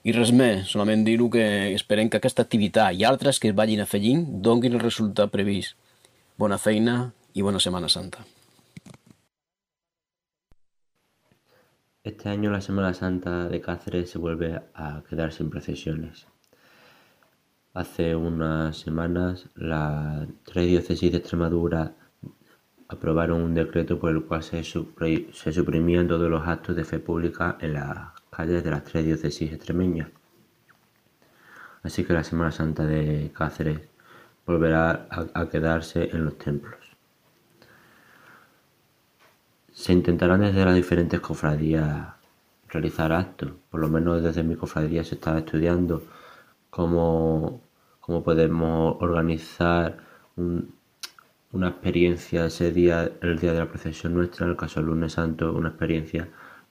[0.03, 3.79] I res més, solament dir-ho que esperem que aquesta activitat i altres que es vagin
[3.83, 5.79] afegint donguin el resultat previst.
[6.39, 8.27] Bona feina i bona Setmana Santa.
[12.09, 16.25] Este año la Semana Santa de Cáceres se vuelve a quedar sin procesiones.
[17.75, 21.93] Hace unas semanas la tres diócesis de Extremadura
[22.87, 26.97] aprobaron un decreto por el cual se, supri- se suprimían todos los actos de fe
[26.97, 30.09] pública en las calles de las tres diócesis extremeñas.
[31.83, 33.81] Así que la Semana Santa de Cáceres
[34.47, 36.78] volverá a quedarse en los templos.
[39.79, 42.09] Se intentarán desde las diferentes cofradías
[42.67, 43.53] realizar actos.
[43.71, 46.03] Por lo menos desde mi cofradía se está estudiando
[46.69, 47.61] cómo,
[48.01, 49.97] cómo podemos organizar
[50.35, 55.13] una experiencia ese día, el día de la procesión nuestra, en el caso del lunes
[55.13, 56.27] santo, una experiencia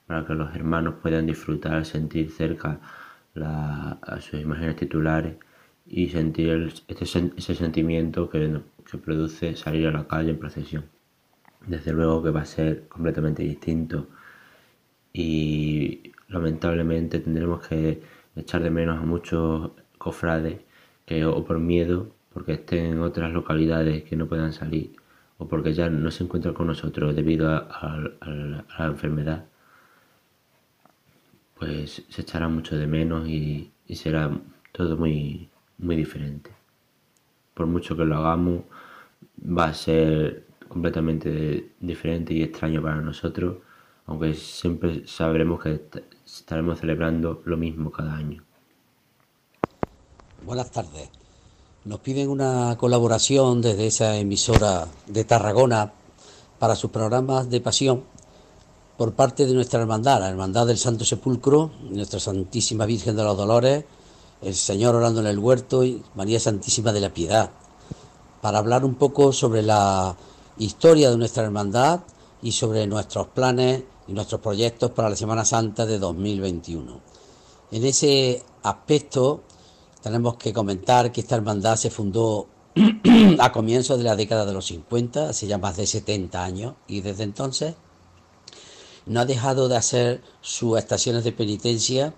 [0.06, 2.78] para que los hermanos puedan disfrutar, sentir cerca
[3.40, 5.36] a sus imágenes titulares
[5.86, 10.97] y sentir este, ese sentimiento que, que produce salir a la calle en procesión.
[11.68, 14.08] Desde luego que va a ser completamente distinto
[15.12, 18.02] y lamentablemente tendremos que
[18.36, 20.60] echar de menos a muchos cofrades
[21.04, 24.96] que o por miedo, porque estén en otras localidades que no puedan salir
[25.36, 27.98] o porque ya no se encuentran con nosotros debido a,
[28.78, 29.44] la enfermedad,
[31.58, 34.30] pues se echará mucho de menos y, y será
[34.72, 36.50] todo muy, muy diferente.
[37.54, 38.64] Por mucho que lo hagamos,
[39.44, 43.58] va a ser completamente diferente y extraño para nosotros,
[44.06, 45.80] aunque siempre sabremos que
[46.24, 48.42] estaremos celebrando lo mismo cada año.
[50.44, 51.10] Buenas tardes.
[51.84, 55.92] Nos piden una colaboración desde esa emisora de Tarragona
[56.58, 58.02] para sus programas de pasión
[58.96, 63.36] por parte de nuestra hermandad, la Hermandad del Santo Sepulcro, Nuestra Santísima Virgen de los
[63.36, 63.84] Dolores,
[64.42, 67.50] el Señor orando en el huerto y María Santísima de la Piedad,
[68.40, 70.16] para hablar un poco sobre la
[70.58, 72.00] historia de nuestra hermandad
[72.42, 77.00] y sobre nuestros planes y nuestros proyectos para la Semana Santa de 2021.
[77.70, 79.42] En ese aspecto
[80.02, 82.48] tenemos que comentar que esta hermandad se fundó
[83.40, 87.00] a comienzos de la década de los 50, hace ya más de 70 años, y
[87.00, 87.74] desde entonces
[89.06, 92.14] no ha dejado de hacer sus estaciones de penitencia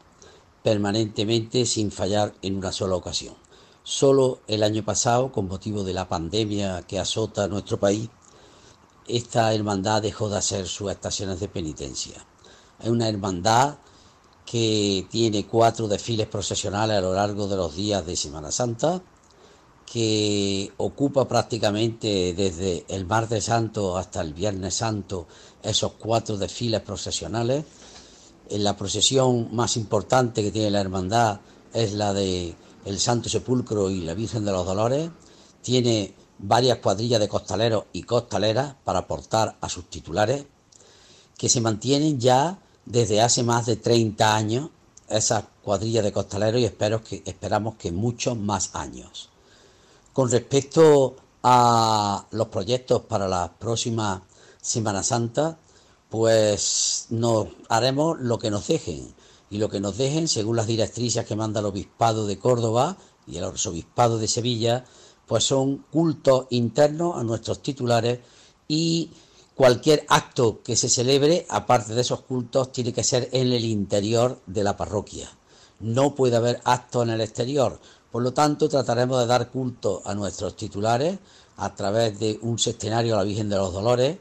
[0.62, 3.34] permanentemente sin fallar en una sola ocasión.
[3.82, 8.10] Solo el año pasado, con motivo de la pandemia que azota nuestro país,
[9.16, 12.24] esta hermandad dejó de hacer sus estaciones de penitencia.
[12.78, 13.76] Es una hermandad
[14.44, 19.00] que tiene cuatro desfiles procesionales a lo largo de los días de Semana Santa,
[19.90, 25.26] que ocupa prácticamente desde el martes santo hasta el viernes santo
[25.62, 27.64] esos cuatro desfiles procesionales.
[28.48, 31.40] En la procesión más importante que tiene la hermandad
[31.72, 35.10] es la de el Santo Sepulcro y la Virgen de los Dolores.
[35.62, 40.46] Tiene varias cuadrillas de costaleros y costaleras para aportar a sus titulares,
[41.36, 44.70] que se mantienen ya desde hace más de 30 años
[45.08, 49.28] esas cuadrillas de costaleros y espero que, esperamos que muchos más años.
[50.12, 54.22] Con respecto a los proyectos para la próxima
[54.60, 55.58] Semana Santa,
[56.08, 59.14] pues nos haremos lo que nos dejen
[59.50, 63.36] y lo que nos dejen según las directrices que manda el Obispado de Córdoba y
[63.36, 64.84] el Arzobispado de Sevilla,
[65.30, 68.18] pues son cultos internos a nuestros titulares
[68.66, 69.12] y
[69.54, 74.40] cualquier acto que se celebre, aparte de esos cultos, tiene que ser en el interior
[74.46, 75.30] de la parroquia.
[75.78, 77.78] No puede haber acto en el exterior.
[78.10, 81.20] Por lo tanto, trataremos de dar culto a nuestros titulares
[81.58, 84.18] a través de un sextenario a la Virgen de los Dolores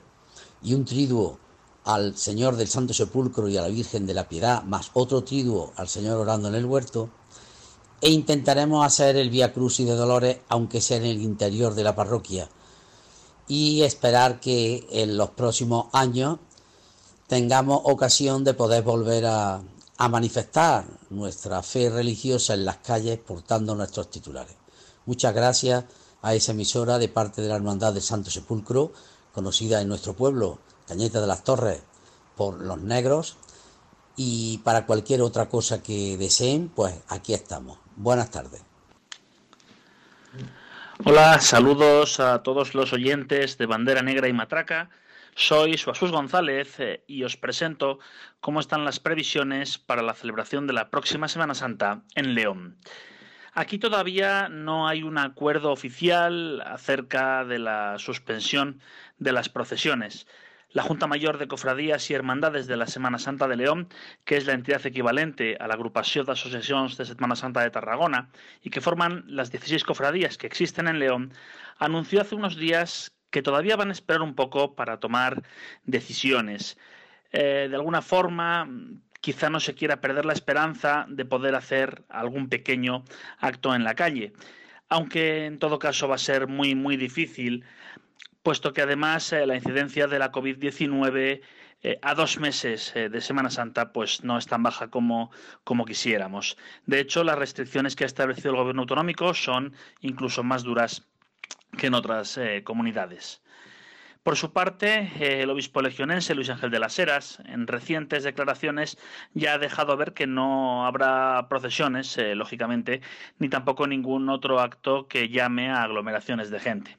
[0.62, 1.40] y un triduo
[1.86, 5.74] al Señor del Santo Sepulcro y a la Virgen de la Piedad, más otro triduo
[5.76, 7.10] al Señor orando en el huerto
[8.02, 11.84] e intentaremos hacer el Vía Cruz y de Dolores, aunque sea en el interior de
[11.84, 12.50] la parroquia,
[13.48, 16.40] y esperar que en los próximos años
[17.28, 19.62] tengamos ocasión de poder volver a,
[19.98, 24.56] a manifestar nuestra fe religiosa en las calles portando nuestros titulares.
[25.06, 25.84] Muchas gracias
[26.22, 28.94] a esa emisora de parte de la Hermandad del Santo Sepulcro,
[29.34, 31.82] conocida en nuestro pueblo, Cañeta de las Torres,
[32.36, 33.36] por los negros,
[34.16, 37.78] y para cualquier otra cosa que deseen, pues aquí estamos.
[38.00, 38.64] Buenas tardes.
[41.04, 44.90] Hola, saludos a todos los oyentes de Bandera Negra y Matraca.
[45.36, 48.00] Soy Suasús González eh, y os presento
[48.40, 52.78] cómo están las previsiones para la celebración de la próxima Semana Santa en León.
[53.52, 58.80] Aquí todavía no hay un acuerdo oficial acerca de la suspensión
[59.18, 60.26] de las procesiones
[60.72, 63.90] la Junta Mayor de Cofradías y Hermandades de la Semana Santa de León,
[64.24, 68.30] que es la entidad equivalente a la agrupación de asociaciones de Semana Santa de Tarragona
[68.62, 71.34] y que forman las 16 cofradías que existen en León,
[71.80, 75.42] anunció hace unos días que todavía van a esperar un poco para tomar
[75.86, 76.78] decisiones.
[77.32, 78.68] Eh, de alguna forma,
[79.22, 83.04] quizá no se quiera perder la esperanza de poder hacer algún pequeño
[83.40, 84.34] acto en la calle,
[84.88, 87.66] aunque en todo caso va a ser muy, muy difícil
[88.44, 91.42] puesto que además eh, la incidencia de la COVID-19
[91.82, 95.32] eh, a dos meses eh, de Semana Santa pues no es tan baja como,
[95.64, 96.58] como quisiéramos.
[96.86, 101.08] De hecho, las restricciones que ha establecido el gobierno autonómico son incluso más duras
[101.78, 103.44] que en otras comunidades.
[104.24, 108.98] Por su parte, el obispo legionense Luis Ángel de las Heras, en recientes declaraciones,
[109.34, 113.02] ya ha dejado ver que no habrá procesiones, lógicamente,
[113.38, 116.98] ni tampoco ningún otro acto que llame a aglomeraciones de gente.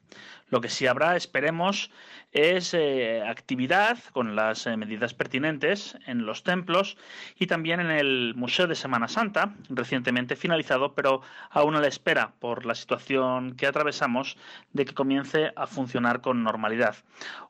[0.50, 1.90] Lo que sí habrá, esperemos,
[2.32, 6.96] es eh, actividad con las eh, medidas pertinentes en los templos
[7.38, 12.32] y también en el Museo de Semana Santa, recientemente finalizado, pero aún a la espera
[12.38, 14.36] por la situación que atravesamos
[14.72, 16.96] de que comience a funcionar con normalidad.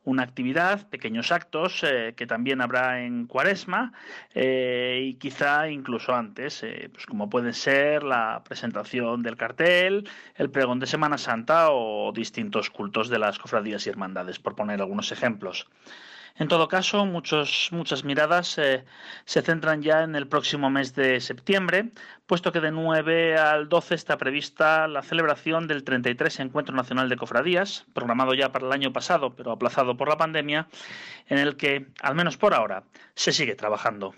[0.05, 3.93] Una actividad, pequeños actos eh, que también habrá en Cuaresma
[4.35, 10.87] y quizá incluso antes, pues como puede ser la presentación del cartel, el pregón de
[10.87, 15.67] Semana Santa o distintos cultos de las cofradías y hermandades, por poner algunos ejemplos.
[16.37, 21.91] En todo caso, muchos, muchas miradas se centran ya en el próximo mes de septiembre,
[22.27, 27.17] puesto que de 9 al 12 está prevista la celebración del 33 Encuentro Nacional de
[27.17, 30.69] Cofradías, programado ya para el año pasado, pero aplazado por la pandemia,
[31.27, 34.15] en el que, al menos por ahora, se sigue trabajando.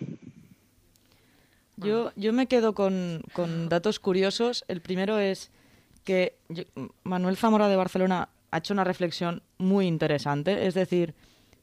[1.76, 3.22] Yo, yo me quedo con,
[3.68, 4.64] datos curiosos.
[4.68, 5.50] El primero es
[6.04, 6.36] que
[7.02, 10.66] Manuel Zamora de Barcelona ha hecho una reflexión muy interesante.
[10.66, 11.14] Es decir,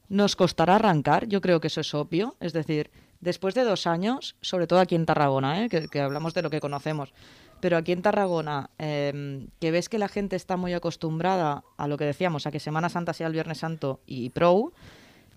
[0.09, 2.35] nos costará arrancar, yo creo que eso es obvio.
[2.39, 2.89] Es decir,
[3.21, 5.69] después de dos años, sobre todo aquí en Tarragona, ¿eh?
[5.69, 7.13] que, hablamos de lo que conocemos,
[7.61, 11.97] pero aquí en Tarragona, em, que ves que la gente está muy acostumbrada a lo
[11.97, 14.73] que decíamos, a que Semana Santa sea el Viernes Santo y Pro,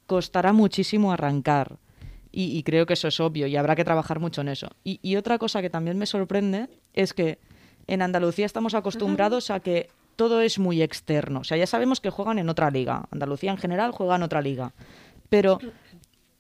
[0.06, 1.78] costará muchísimo arrancar.
[2.34, 4.70] Y, creo que eso es obvio y habrá que trabajar mucho en eso.
[4.84, 7.38] y otra cosa que también me sorprende es que
[7.86, 11.40] en Andalucía estamos acostumbrados a que todo es muy externo.
[11.40, 13.06] O sea, ya sabemos que juegan en otra liga.
[13.10, 14.72] Andalucía en general juega en otra liga.
[15.28, 15.58] Pero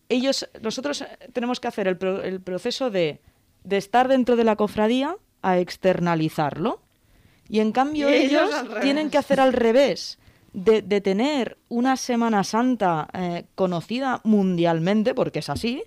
[0.08, 3.20] ellos, nosotros tenemos que hacer el, el proceso de,
[3.64, 6.80] de, estar dentro de la cofradía a externalizarlo.
[7.48, 10.18] Y en cambio ellos, tienen que hacer al revés.
[10.54, 15.82] De, de tener una Semana Santa eh, conocida mundialmente, porque es así,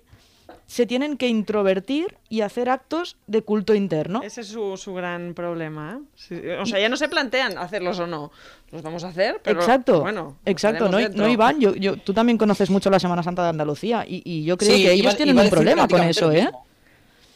[0.66, 4.22] se tienen que introvertir y hacer actos de culto interno.
[4.22, 6.00] Ese es su, su gran problema.
[6.30, 6.58] ¿eh?
[6.60, 8.32] o sea, ya no se plantean hacerlos o no.
[8.72, 10.36] Los vamos a hacer, pero exacto, bueno.
[10.44, 14.04] Exacto, no, no, Iván, yo, yo, tú también conoces mucho la Semana Santa de Andalucía
[14.06, 16.50] y, y yo creo que ellos tienen un problema con eso, ¿eh?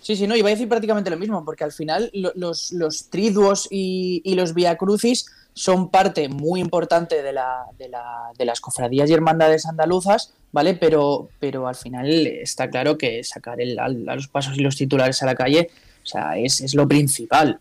[0.03, 3.69] Sí, sí, no, iba a decir prácticamente lo mismo, porque al final los, los triduos
[3.71, 8.61] y, y los via crucis son parte muy importante de, la, de, la, de las
[8.61, 10.75] cofradías y hermandades andaluzas, ¿vale?
[10.75, 15.23] Pero, pero al final está claro que sacar el, a, los pasos y los titulares
[15.23, 15.71] a la calle,
[16.03, 17.59] o sea, es, es lo principal,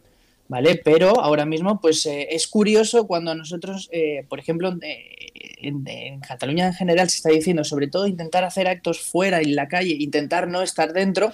[0.48, 0.80] ¿vale?
[0.84, 5.28] Pero ahora mismo, pues eh, es curioso cuando nosotros, eh, por ejemplo, eh,
[5.62, 9.56] en, en, Cataluña en general se está diciendo, sobre todo, intentar hacer actos fuera en
[9.56, 11.32] la calle, intentar no estar dentro.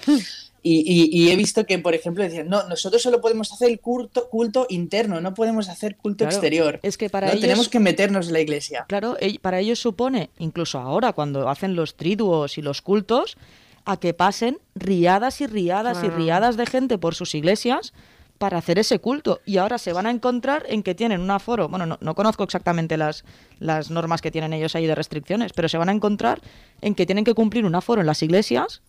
[0.68, 4.66] Y, he visto que, por ejemplo, decían, no, nosotros solo podemos hacer el culto, culto
[4.68, 6.80] interno, no podemos hacer culto exterior.
[6.82, 7.40] Es que para ellos...
[7.40, 8.84] Tenemos que meternos en la iglesia.
[8.88, 13.36] Claro, para ellos supone, incluso ahora, cuando hacen los triduos y los cultos,
[13.84, 17.92] a que pasen riadas y riadas y riadas de gente por sus iglesias
[18.38, 19.40] para hacer ese culto.
[19.46, 22.42] Y ahora se van a encontrar en que tienen un aforo, bueno, no, no, conozco
[22.42, 23.24] exactamente las,
[23.60, 26.40] las normas que tienen ellos ahí de restricciones, pero se van a encontrar
[26.80, 28.82] en que tienen que cumplir un aforo en las iglesias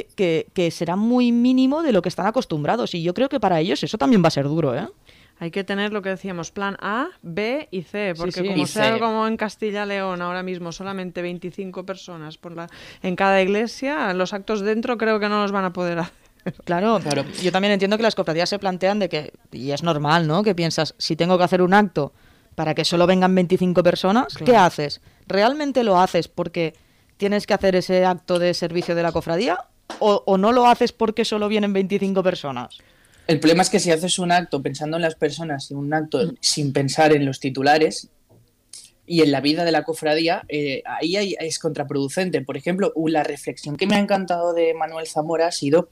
[0.00, 2.94] que, será muy mínimo de lo que están acostumbrados.
[2.94, 4.88] Y yo creo que para ellos eso también va a ser duro, ¿eh?
[5.38, 9.26] Hay que tener lo que decíamos, plan A, B y C, porque como sea como
[9.26, 12.68] en Castilla-León ahora mismo solamente 25 personas por la,
[13.02, 16.14] en cada iglesia, los actos dentro creo que no los van a poder hacer.
[16.64, 20.26] Claro, claro, yo también entiendo que las cofradías se plantean de que, y es normal,
[20.26, 20.42] ¿no?
[20.42, 22.12] Que piensas, si tengo que hacer un acto
[22.54, 25.00] para que solo vengan 25 personas, ¿qué haces?
[25.26, 26.74] ¿Realmente lo haces porque
[27.16, 29.58] tienes que hacer ese acto de servicio de la cofradía
[29.98, 32.78] o, no lo haces porque solo vienen 25 personas?
[33.26, 36.32] El problema es que si haces un acto pensando en las personas y un acto
[36.40, 38.08] sin pensar en los titulares
[39.06, 42.40] y en la vida de la cofradía, eh, ahí es contraproducente.
[42.42, 45.88] Por ejemplo, la reflexión que me ha encantado de Manuel Zamora ha sido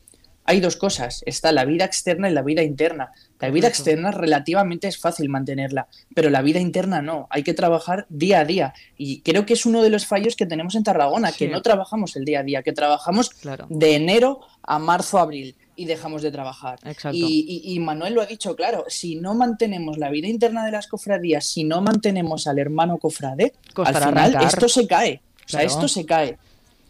[0.51, 3.13] hay dos cosas, está la vida externa y la vida interna.
[3.39, 8.05] La vida externa relativamente es fácil mantenerla, pero la vida interna no, hay que trabajar
[8.09, 8.75] día a día.
[8.97, 12.17] Y creo que es uno de los fallos que tenemos en Tarragona, que no trabajamos
[12.17, 13.31] el día a día, que trabajamos
[13.69, 16.81] de enero a marzo, abril y dejamos de trabajar.
[17.13, 21.47] Y, Manuel lo ha dicho claro, si no mantenemos la vida interna de las cofradías,
[21.47, 25.23] si no mantenemos al hermano cofrade, al final esto se cae.
[25.47, 26.39] O sea, esto se cae.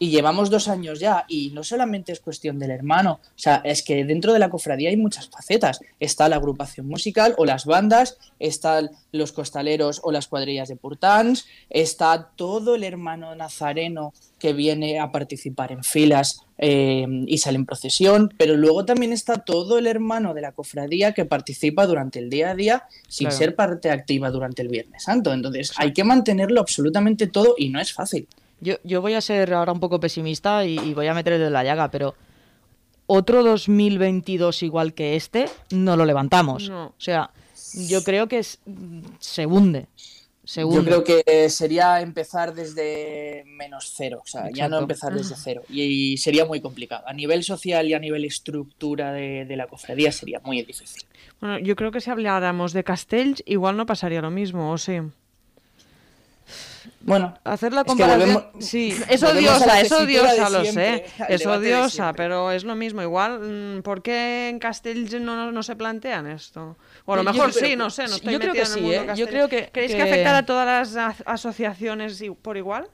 [0.03, 3.83] Y llevamos dos años ya y no solamente es cuestión del hermano, o sea, es
[3.83, 5.81] que dentro de la cofradía hay muchas facetas.
[6.01, 11.47] Está la agrupación musical o las bandas, están los costaleros o las cuadrillas de purtans,
[11.69, 17.67] está todo el hermano nazareno que viene a participar en filas eh, y sale en
[17.67, 22.31] procesión, pero luego también está todo el hermano de la cofradía que participa durante el
[22.31, 23.39] día a día sin Claro.
[23.39, 25.31] ser parte activa durante el Viernes Santo.
[25.35, 28.27] Entonces hay que mantenerlo absolutamente todo y no es fácil.
[28.61, 31.41] Yo, yo voy a ser ahora un poco pesimista y, y voy a meter el
[31.41, 32.15] de la llaga, pero
[33.13, 36.71] otro 2022 igual que este no lo levantamos.
[36.71, 36.87] No.
[36.87, 37.31] O sea,
[37.75, 38.61] yo creo que es,
[39.19, 39.89] se hunde.
[40.45, 40.91] Se hunde.
[40.91, 45.63] Yo creo que sería empezar desde menos cero, o sea, ya no empezar desde cero.
[45.69, 47.03] Y, sería muy complicado.
[47.09, 51.03] A nivel social y a nivel estructura de, de la cofradía sería muy difícil.
[51.41, 55.01] Bueno, yo creo que si habláramos de Castells, igual no pasaría lo mismo, ¿o sí?
[57.03, 58.35] Bueno, hacer la Es que comparación.
[58.35, 61.05] volvemos- sí, Es a la odiosa, es odiosa, lo sé.
[61.29, 63.03] Es odiosa, pero es lo mismo.
[63.03, 63.41] Igual,
[63.79, 66.77] mm, ¿por qué en Castells no, no, no se plantean esto?
[67.07, 68.67] O a lo Yo- mejor pero- sí, no sé, no estoy yo creo que en
[68.67, 69.17] el sí, mundo ¿eh?
[69.17, 72.89] Yo creo que- ¿Creéis que, que- afectará a todas las asociaciones por igual?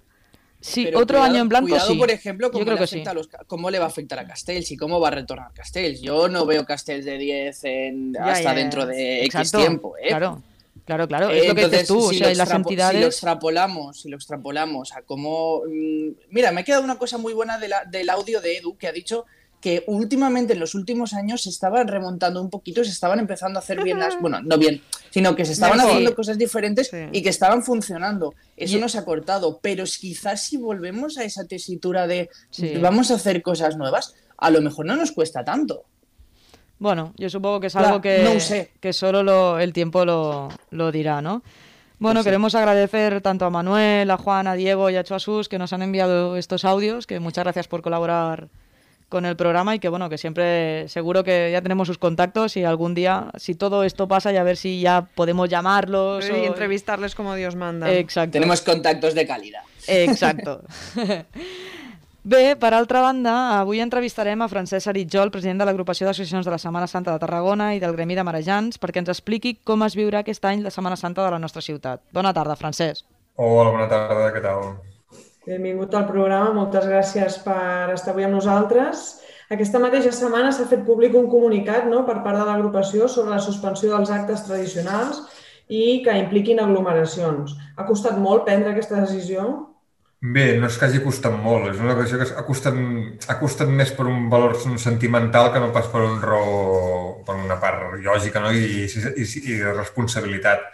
[0.60, 1.98] Sí, Pero otro cuidado- año en blanco cuidado, sí.
[1.98, 3.12] por ejemplo, Yo cómo, creo le que afecta sí.
[3.12, 6.00] a los cómo le va a afectar a Castells y cómo va a retornar Castells.
[6.00, 8.86] Yo no veo Castells de 10 en- Ya, hasta ya, dentro ya.
[8.86, 9.94] de X Exacto, tiempo.
[9.98, 10.08] ¿eh?
[10.08, 10.42] Claro,
[10.86, 11.30] claro, claro.
[11.30, 11.98] Es lo que dices Entonces, tú.
[11.98, 12.48] o si sea, lo y las
[12.92, 15.62] Si lo extrapolamos, si lo extrapolamos a cómo.
[15.66, 18.76] mm, Mira, me ha quedado una cosa muy buena de la- del audio de Edu
[18.78, 19.26] que ha dicho
[19.60, 23.62] que últimamente, en los últimos años, se estaban remontando un poquito, se estaban empezando a
[23.62, 24.14] hacer bien las.
[24.20, 24.80] Bueno, no bien,
[25.10, 28.34] sino que se estaban haciendo cosas diferentes y que estaban funcionando.
[28.56, 32.28] Eso Y- no se ha cortado, pero es- quizás si volvemos a esa tesitura de
[32.50, 32.74] Sí.
[32.80, 35.84] vamos a hacer cosas nuevas, a lo mejor no nos cuesta tanto.
[36.78, 38.70] Bueno, yo supongo que es algo que, no sé.
[38.80, 41.42] que solo lo- el tiempo lo, lo dirá, ¿no?
[41.98, 45.72] Bueno, queremos agradecer tanto a Manuel, a Juan, a Diego y a Chuasus que nos
[45.72, 48.48] han enviado estos audios, que muchas gracias por colaborar
[49.08, 52.64] con el programa y que bueno, que siempre seguro que ya tenemos sus contactos y
[52.64, 56.28] algún día, si todo esto pasa, ya ver si ya podemos llamarlos.
[56.28, 57.90] Y o- entrevistarles como Dios manda.
[57.90, 58.32] Exacto.
[58.32, 59.62] Tenemos contactos de calidad.
[59.86, 60.62] Exacto.
[62.26, 66.56] Bé, per altra banda, avui entrevistarem a Francesc Aritjol, president de l'agrupació d'associacions de la
[66.58, 70.24] Setmana Santa de Tarragona i del Gremi de Marejans, perquè ens expliqui com es viurà
[70.24, 72.02] aquest any la Setmana Santa de la nostra ciutat.
[72.10, 73.06] Bona tarda, Francesc.
[73.36, 74.66] Hola, bona tarda, què tal?
[75.46, 79.06] Benvingut al programa, moltes gràcies per estar avui amb nosaltres.
[79.46, 83.40] Aquesta mateixa setmana s'ha fet públic un comunicat no, per part de l'agrupació sobre la
[83.46, 85.22] suspensió dels actes tradicionals
[85.70, 87.54] i que impliquin aglomeracions.
[87.78, 89.75] Ha costat molt prendre aquesta decisió?
[90.20, 92.76] Bé, no és que hagi costat molt, és una cosa que ha costat,
[93.28, 96.54] ha costat més per un valor sentimental que no pas per un raó,
[97.26, 98.50] per una part lògica no?
[98.50, 100.64] I, i, i de responsabilitat.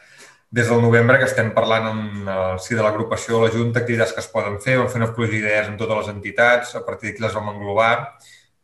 [0.52, 4.22] Des del novembre que estem parlant en el si de l'agrupació la Junta, activitats que
[4.22, 7.26] es poden fer, vam fer una pluja d'idees amb totes les entitats, a partir d'aquí
[7.26, 7.92] les vam englobar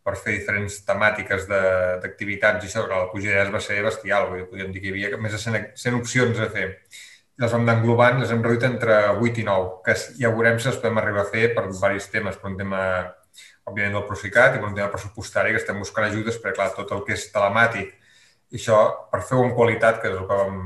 [0.06, 4.48] per fer diferents temàtiques d'activitats i això, la pluja d'idees va ser bestial, vull dir,
[4.52, 6.68] podríem dir que hi havia més de 100, 100 opcions a fer.
[7.38, 10.68] Les vam anar englobant, les hem reduït entre 8 i 9, que ja veurem si
[10.70, 12.80] les podem arribar a fer per diversos temes, per un tema,
[13.68, 16.90] òbviament, del Procicat i per un tema pressupostari, que estem buscant ajudes, perquè, clar, tot
[16.96, 17.94] el que és telemàtic
[18.50, 18.80] i això,
[19.12, 20.58] per fer-ho en qualitat, que és el que vam...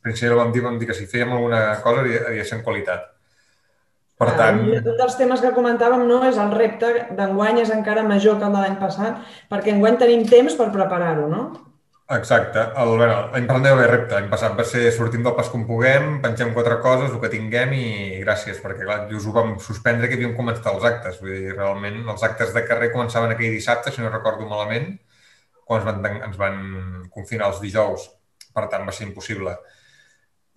[0.00, 2.62] Al principi vam dir, vam dir que si fèiem alguna cosa havia de ser en
[2.64, 3.02] qualitat.
[4.20, 8.38] Per tant, Un dels temes que comentàvem no, és el repte d'enguany és encara major
[8.40, 9.20] que el de l'any passat,
[9.52, 11.42] perquè enguany tenim temps per preparar-ho, no?
[12.14, 12.58] Exacte.
[12.82, 14.16] El, bueno, l'any passat no hi repte.
[14.16, 17.74] L'any passat va ser sortim del pas com puguem, pengem quatre coses, el que tinguem
[17.76, 17.84] i
[18.24, 21.20] gràcies, perquè clar, just ho vam suspendre que havíem començat els actes.
[21.22, 24.90] Vull dir, realment, els actes de carrer començaven aquell dissabte, si no recordo malament,
[25.62, 26.58] quan ens van, ens van
[27.14, 28.08] confinar els dijous.
[28.50, 29.54] Per tant, va ser impossible.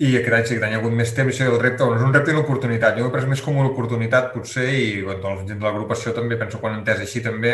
[0.01, 2.15] I aquest any sí que ha hagut més temps i el repte, bueno, és un
[2.17, 2.97] repte i una oportunitat.
[2.97, 6.15] Jo ho he pres més com una oportunitat, potser, i bueno, la gent de l'agrupació
[6.17, 7.53] també, penso que ho han entès així també,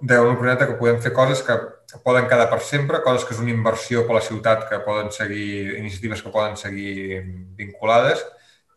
[0.00, 1.56] d'una oportunitat que podem fer coses que
[2.04, 5.10] poden quedar per sempre, coses que és una inversió per a la ciutat, que poden
[5.14, 7.22] seguir, iniciatives que poden seguir
[7.58, 8.24] vinculades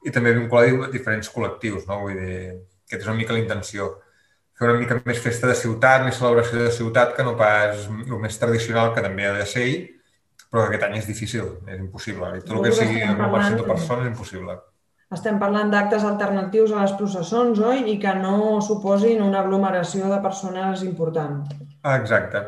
[0.05, 2.03] i també vincular a diferents col·lectius, no?
[2.05, 2.37] Vull dir,
[2.85, 3.95] aquesta és una mica la intenció.
[4.57, 8.17] Fer una mica més festa de ciutat, més celebració de ciutat, que no pas el
[8.21, 9.67] més tradicional, que també ha de ser
[10.47, 12.29] però que aquest any és difícil, és impossible.
[12.37, 14.55] I tot el que sigui aglomeració de persones és impossible.
[15.15, 17.85] Estem parlant d'actes alternatius a les processons, oi?
[17.93, 21.45] I que no suposin una aglomeració de persones important.
[21.93, 22.41] Exacte.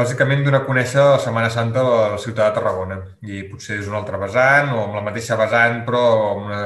[0.00, 2.96] Bàsicament donar a conèixer la Setmana Santa a la ciutat de Tarragona.
[3.20, 6.62] I potser és un altre vessant o amb la mateixa vessant, però amb una...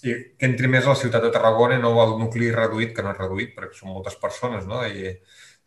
[0.00, 3.04] I que entri més a la ciutat de Tarragona i no al nucli reduït, que
[3.04, 4.82] no és reduït, perquè són moltes persones, no?
[4.84, 5.14] I,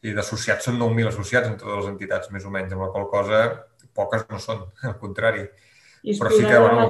[0.06, 3.10] i d'associats són 9.000 associats en totes les entitats, més o menys, amb la qual
[3.10, 3.44] cosa
[3.94, 5.46] poques no són, al contrari.
[6.04, 6.90] I Però sí que, bueno,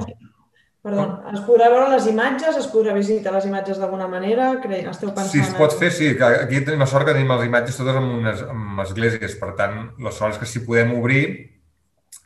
[0.84, 4.50] Perdó, es podrà veure les imatges, es podrà visitar les imatges d'alguna manera?
[4.60, 4.82] Cre...
[4.90, 5.30] Esteu pensant...
[5.32, 6.10] Sí, es pot fer, sí.
[6.18, 8.42] Que aquí tenim la sort que tenim les imatges totes en unes
[8.84, 11.22] esglésies, per tant, la sort és que si podem obrir,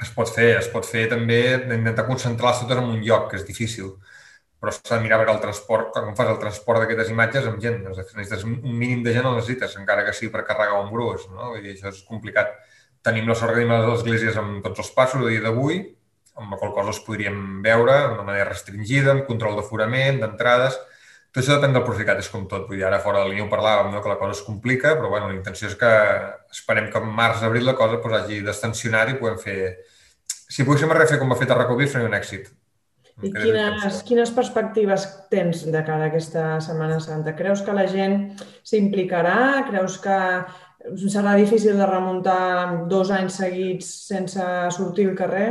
[0.02, 0.48] es pot fer.
[0.58, 1.38] Es pot fer també
[1.68, 3.92] d'intentar concentrar-les totes en un lloc, que és difícil.
[4.58, 7.78] Però s'ha de mirar perquè el transport, com fas el transport d'aquestes imatges amb gent,
[7.86, 11.52] necessites un mínim de gent, el necessites, encara que sigui per carregar un gruix, no?
[11.52, 12.50] Vull dir, això és complicat.
[13.06, 15.78] Tenim la sort que tenim les esglésies amb tots els passos a dia d'avui,
[16.38, 20.78] amb la qual cosa els podríem veure d'una manera restringida, amb control d'aforament, d'entrades...
[21.28, 22.62] Tot això depèn del Procicat, és com tot.
[22.70, 24.00] Vull dir, ara fora de la línia ho parlàvem, no?
[24.00, 25.90] que la cosa es complica, però bueno, la intenció és que
[26.54, 29.58] esperem que en març, abril la cosa pues, hagi destensionat i podem fer...
[30.48, 32.48] Si poguéssim refer com va fer Tarracovir, faria un èxit.
[33.20, 37.34] I quines, quines perspectives tens de cara a aquesta Setmana Santa?
[37.36, 38.20] Creus que la gent
[38.66, 39.66] s'implicarà?
[39.68, 40.18] Creus que
[41.10, 44.44] serà difícil de remuntar dos anys seguits sense
[44.76, 45.50] sortir al carrer?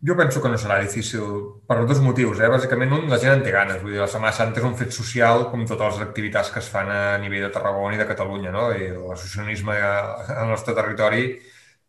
[0.00, 1.22] Jo penso que no serà difícil
[1.66, 2.38] per dos motius.
[2.38, 2.48] Eh?
[2.52, 3.80] Bàsicament, un, la gent en té ganes.
[3.82, 6.68] Vull dir, la Setmana Santa és un fet social com totes les activitats que es
[6.70, 8.52] fan a nivell de Tarragona i de Catalunya.
[8.54, 8.68] No?
[8.70, 11.24] I l'associacionisme al nostre territori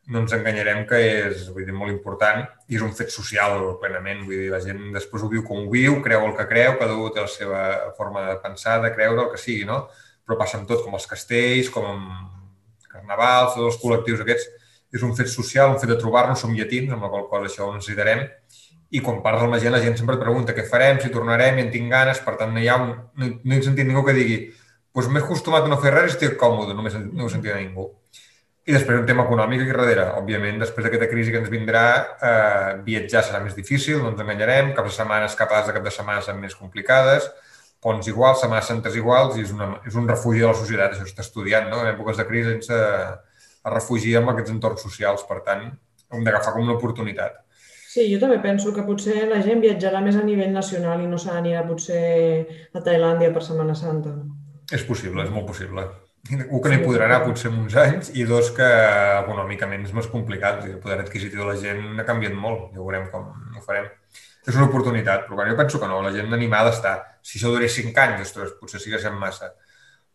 [0.09, 4.23] no ens enganyarem que és vull dir, molt important i és un fet social plenament.
[4.25, 6.97] Vull dir, la gent després ho viu com ho viu, creu el que creu, cada
[6.97, 7.61] un té la seva
[7.99, 9.83] forma de pensar, de creure, el que sigui, no?
[10.25, 14.49] Però passa amb tot, com els castells, com amb carnavals, tots els col·lectius aquests
[14.93, 17.67] és un fet social, un fet de trobar-nos, som llatins, amb la qual cosa això
[17.67, 18.25] ho necessitarem,
[18.89, 21.59] i quan parles amb la gent, la gent sempre et pregunta què farem, si tornarem,
[21.59, 24.01] i en tinc ganes, per tant no hi ha un, no, no he sentit ningú
[24.07, 24.39] que digui
[24.99, 27.59] doncs m'he acostumat a no fer res i estic còmode, només no ho sentit a
[27.59, 27.85] ningú.
[28.69, 30.09] I després un tema econòmic aquí darrere.
[30.19, 31.83] Òbviament, després d'aquesta crisi que ens vindrà,
[32.21, 35.93] eh, viatjar serà més difícil, no ens enganyarem, cap de setmanes, capades de cap de
[35.93, 37.29] setmana seran més complicades,
[37.81, 41.07] ponts iguals, setmanes santes iguals, i és, una, és un refugi de la societat, això
[41.07, 41.81] està estudiant, no?
[41.85, 42.69] En èpoques de crisi ens,
[43.69, 45.23] a refugi amb aquests entorns socials.
[45.29, 45.69] Per tant,
[46.09, 47.37] hem d'agafar com una oportunitat.
[47.89, 51.17] Sí, jo també penso que potser la gent viatjarà més a nivell nacional i no
[51.17, 52.03] s'anirà potser
[52.73, 54.13] a Tailàndia per Setmana Santa.
[54.73, 55.87] És possible, és molt possible.
[56.29, 58.67] Un que anar potser en uns anys i dos que
[59.23, 60.61] econòmicament és més complicat.
[60.67, 62.67] El poder adquisitiu de la gent ha canviat molt.
[62.75, 63.87] Ja veurem com ho farem.
[64.45, 66.03] És una oportunitat, però jo penso que no.
[66.05, 66.93] La gent animada està.
[67.25, 69.53] Si això durés cinc anys, ostres, potser sí que sent massa.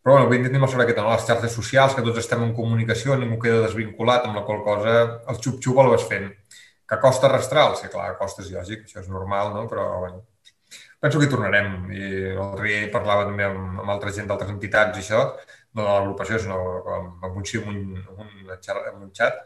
[0.04, 1.08] Però bueno, avui tenim sobre aquest, no?
[1.14, 4.96] les xarxes socials, que tots estem en comunicació, ningú queda desvinculat, amb la qual cosa
[5.32, 6.26] el xup-xup el vas fent.
[6.92, 7.72] Que costa rastral?
[7.80, 9.62] Sí, clar, costa és lògic, això és normal, no?
[9.70, 10.20] però bueno,
[11.00, 11.72] penso que hi tornarem.
[11.96, 15.24] I el Rier parlava també amb, amb altra gent d'altres entitats i això,
[15.72, 16.60] no de l'agrupació, sinó
[16.98, 17.82] amb, amb un, amb un,
[18.28, 19.40] un, amb un xat,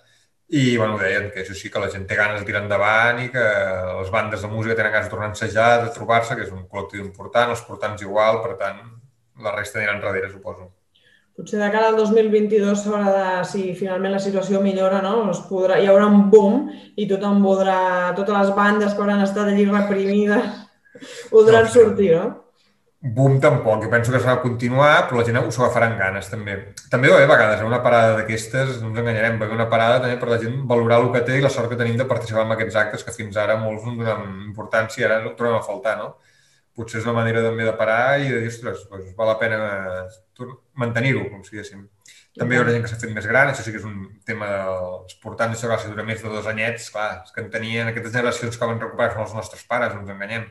[0.59, 3.31] i bueno, deien que això sí, que la gent té ganes de tirar endavant i
[3.31, 3.47] que
[4.01, 6.67] les bandes de música tenen ganes de tornar a ensejar, de trobar-se, que és un
[6.67, 8.98] col·lectiu important, els portants igual, per tant,
[9.45, 10.73] la resta aniran darrere, suposo.
[11.39, 15.29] Potser de cara al 2022 s'haurà de, si finalment la situació millora, no?
[15.31, 16.65] Es podrà, hi haurà un boom
[16.99, 17.77] i tothom voldrà,
[18.19, 20.49] totes les bandes que hauran estat allí reprimides
[21.35, 22.27] voldran no, sortir, no?
[22.99, 26.27] Boom tampoc, jo penso que s'ha de continuar, però la gent s'ho agafarà amb ganes,
[26.33, 26.57] també.
[26.91, 30.17] També va a vegades, una parada d'aquestes, no ens enganyarem, va bé una parada també
[30.19, 32.57] per la gent valorar el que té i la sort que tenim de participar en
[32.57, 35.95] aquests actes que fins ara molts no donen importància i ara ho trobem a faltar,
[36.03, 36.17] no?
[36.79, 39.59] Potser és una manera també de parar i de dir, ostres, doncs val la pena
[40.79, 41.85] mantenir-ho, com si diguéssim.
[42.39, 43.99] També hi haurà gent que s'ha fet més gran, això sí que és un
[44.29, 47.51] tema dels portants, això que si dura més de dos anyets, clar, és que en
[47.51, 50.47] tenien aquestes generacions que van recuperar són els nostres pares, no ens enganyem,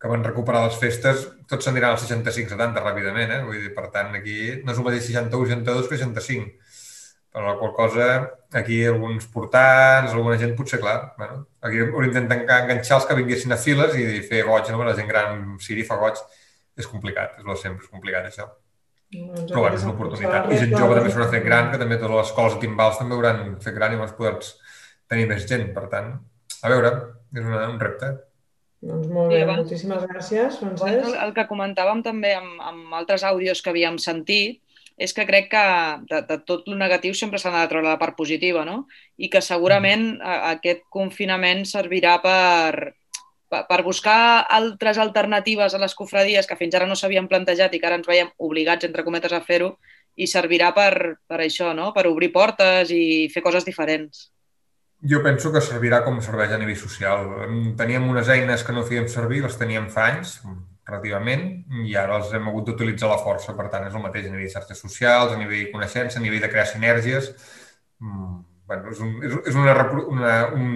[0.00, 3.40] que van recuperar les festes, tots s'aniran als 65-70 ràpidament, eh?
[3.46, 6.69] Vull dir, per tant, aquí no és el mateix 61-62 que 65
[7.30, 8.06] per la qual cosa
[8.52, 13.54] aquí alguns portants, alguna gent potser, clar, bueno, aquí hauríem d'intentar enganxar els que vinguessin
[13.54, 14.82] a files i fer goig, no?
[14.86, 16.18] La gent gran, Siri fa goig,
[16.76, 18.48] és complicat, és sempre, és complicat això.
[19.10, 20.50] Doncs Però bueno, és una oportunitat.
[20.54, 23.16] I gent jove també s'haurà fet gran, que també totes les escoles de timbals també
[23.16, 24.36] hauran fet gran i vas poder
[25.10, 25.70] tenir més gent.
[25.74, 26.12] Per tant,
[26.62, 26.92] a veure,
[27.34, 28.12] és una, un repte.
[28.86, 31.08] Doncs molt bé, moltíssimes gràcies, Francesc.
[31.10, 34.62] El, el que comentàvem també amb, amb altres àudios que havíem sentit,
[35.00, 35.66] és que crec que
[36.10, 38.82] de, de tot el negatiu sempre s'ha de treure la part positiva, no?
[39.16, 40.20] I que segurament mm.
[40.20, 42.92] a, aquest confinament servirà per,
[43.48, 47.80] per, per buscar altres alternatives a les cofradies que fins ara no s'havien plantejat i
[47.80, 49.72] que ara ens veiem obligats, entre cometes, a fer-ho,
[50.20, 50.92] i servirà per,
[51.24, 51.94] per això, no?
[51.96, 54.28] per obrir portes i fer coses diferents.
[55.00, 57.24] Jo penso que servirà com serveix a nivell social.
[57.80, 60.36] Teníem unes eines que no fèiem servir, les teníem fa anys,
[60.90, 61.46] relativament,
[61.86, 63.54] i ara els hem hagut d'utilitzar la força.
[63.56, 66.24] Per tant, és el mateix a nivell de xarxes socials, a nivell de coneixença, a
[66.24, 67.32] nivell de crear sinergies.
[68.04, 68.38] Mm,
[68.70, 69.74] bueno, és un, és, una,
[70.14, 70.66] una, un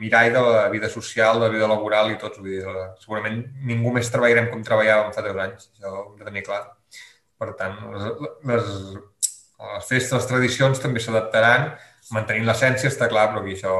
[0.00, 2.40] mirall de la vida social, de la vida laboral i tots.
[2.40, 6.28] Vull dir, segurament ningú més treballarem com treballàvem fa 10 anys, això ho hem de
[6.30, 6.62] tenir clar.
[7.42, 8.74] Per tant, les, les,
[9.66, 11.72] les festes, les tradicions també s'adaptaran,
[12.14, 13.74] mantenint l'essència, està clar, però això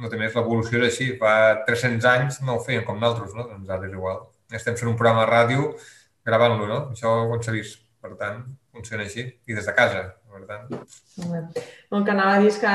[0.00, 1.10] no té més, l'evolució és així.
[1.20, 1.34] Fa
[1.68, 3.46] 300 anys no ho feien com nosaltres, no?
[3.50, 4.24] Doncs ara és igual.
[4.56, 5.72] Estem fent un programa de ràdio
[6.26, 6.78] gravant-lo, no?
[6.94, 7.82] Això on s'ha vist.
[8.02, 8.44] Per tant,
[8.74, 9.24] funciona així.
[9.48, 10.68] I des de casa, per tant.
[11.90, 12.74] El que anava a dir és que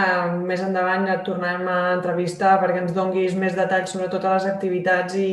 [0.49, 5.15] més endavant et tornarem a entrevistar perquè ens donguis més detalls sobre totes les activitats
[5.21, 5.32] i,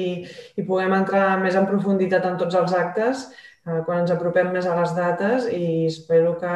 [0.55, 3.27] i puguem entrar més en profunditat en tots els actes
[3.87, 6.53] quan ens apropem més a les dates i espero que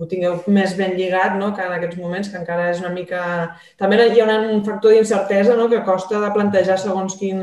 [0.00, 1.50] ho tingueu més ben lligat no?
[1.54, 3.20] que en aquests moments, que encara és una mica...
[3.78, 5.68] També hi ha un factor d'incertesa no?
[5.70, 7.42] que costa de plantejar segons quin,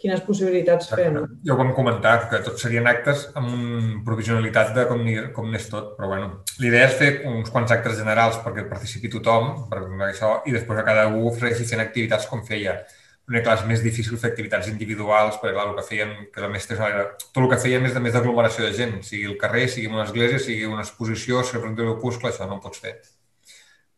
[0.00, 1.10] quines possibilitats fer.
[1.14, 1.26] No?
[1.46, 5.04] Ja ho vam comentar, que tots serien actes amb provisionalitat de com,
[5.36, 6.30] com n'és tot, però bueno,
[6.62, 10.88] l'idea és fer uns quants actes generals perquè participi tothom, per això, i després a
[10.88, 12.80] cada un ofereixi fent activitats com feia.
[13.28, 16.66] L'únic que és més difícil fer activitats individuals, perquè clar, el que feien, que més
[16.74, 19.90] era, tot el que feien és de més d'aglomeració de gent, sigui el carrer, sigui
[19.92, 22.96] una església, sigui una exposició, sigui un opuscle, això no ho pots fer.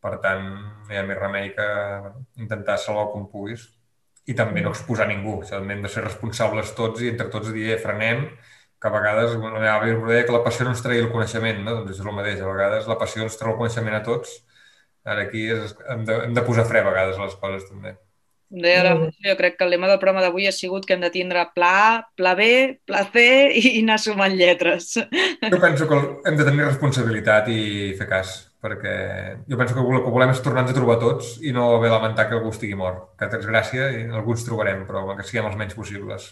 [0.03, 0.43] Per tant,
[0.87, 1.67] no hi ha més remei que
[2.43, 3.69] intentar salvar com puguis
[4.27, 5.39] i també no exposar ningú.
[5.41, 8.25] Això també hem de ser responsables tots i entre tots dir, eh, frenem,
[8.83, 11.75] que a vegades, bueno, ja deia que la passió no ens tregui el coneixement, no?
[11.79, 12.41] Doncs és el mateix.
[12.41, 14.33] A vegades la passió ens treu el coneixement a tots.
[15.13, 17.95] Ara aquí és, hem, de, hem de posar fre a vegades les coses també.
[18.53, 18.93] Deia la
[19.25, 22.05] jo crec que el lema del programa d'avui ha sigut que hem de tindre pla,
[22.13, 22.45] pla B,
[22.85, 23.23] pla C
[23.57, 24.91] i, anar sumant lletres.
[25.41, 27.63] Jo penso que hem de tenir responsabilitat i
[27.97, 28.93] fer cas, perquè
[29.49, 32.27] jo penso que el que volem és tornar-nos a trobar tots i no haver lamentar
[32.29, 33.09] que algú estigui mort.
[33.17, 36.29] Que tens gràcia i alguns trobarem, però que siguem els menys possibles.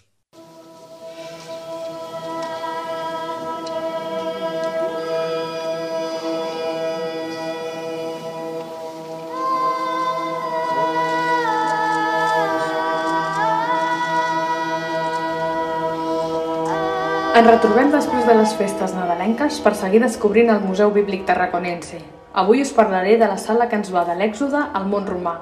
[17.41, 21.97] Ens retrobem després de les festes nadalenques per seguir descobrint el Museu Bíblic Tarraconense.
[22.37, 25.33] Avui us parlaré de la sala que ens va de l'Èxode al món romà.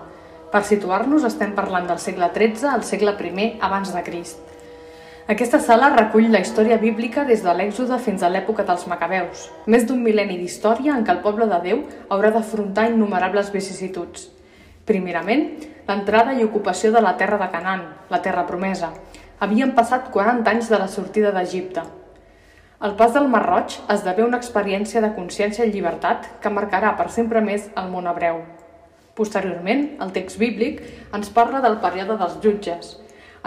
[0.54, 4.39] Per situar-nos estem parlant del segle XIII al segle I abans de Crist.
[5.28, 9.84] Aquesta sala recull la història bíblica des de l'Èxode fins a l'època dels Macabeus, més
[9.86, 14.30] d'un mil·lenni d'història en què el poble de Déu haurà d'afrontar innumerables vicissituds.
[14.86, 15.50] Primerament,
[15.89, 18.93] l'entrada i ocupació de la terra de Canaan, la terra promesa,
[19.40, 21.80] Havien passat 40 anys de la sortida d'Egipte.
[22.84, 27.06] El pas del Mar Roig esdevé una experiència de consciència i llibertat que marcarà per
[27.16, 28.42] sempre més el món hebreu.
[29.16, 30.84] Posteriorment, el text bíblic
[31.16, 32.92] ens parla del període dels jutges.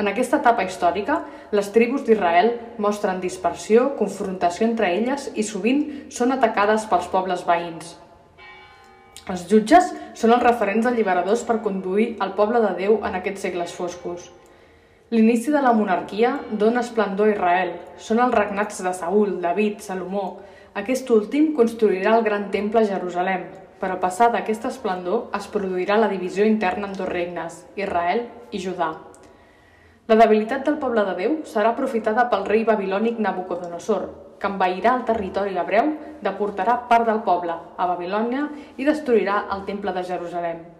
[0.00, 1.20] En aquesta etapa històrica,
[1.52, 7.98] les tribus d'Israel mostren dispersió, confrontació entre elles i sovint són atacades pels pobles veïns.
[9.28, 13.76] Els jutges són els referents alliberadors per conduir el poble de Déu en aquests segles
[13.76, 14.32] foscos.
[15.12, 16.28] L'inici de la monarquia
[16.60, 17.72] dona esplendor a Israel.
[18.00, 20.22] Són els regnats de Saül, David, Salomó.
[20.80, 23.44] Aquest últim construirà el gran temple a Jerusalem,
[23.76, 28.24] però passada aquesta esplendor es produirà la divisió interna en dos regnes, Israel
[28.56, 28.88] i Judà.
[30.08, 34.08] La debilitat del poble de Déu serà aprofitada pel rei babilònic Nabucodonosor,
[34.40, 35.92] que envairà el territori hebreu,
[36.24, 38.48] deportarà part del poble a Babilònia
[38.80, 40.70] i destruirà el temple de Jerusalem.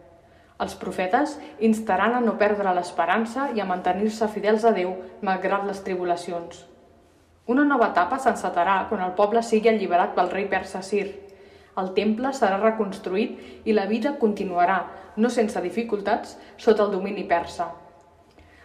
[0.61, 4.92] Els profetes instaran a no perdre l'esperança i a mantenir-se fidels a Déu
[5.24, 6.66] malgrat les tribulacions.
[7.53, 11.09] Una nova etapa s'encetarà quan el poble sigui alliberat pel rei persa Sir.
[11.80, 14.82] El temple serà reconstruït i la vida continuarà,
[15.16, 17.70] no sense dificultats, sota el domini persa.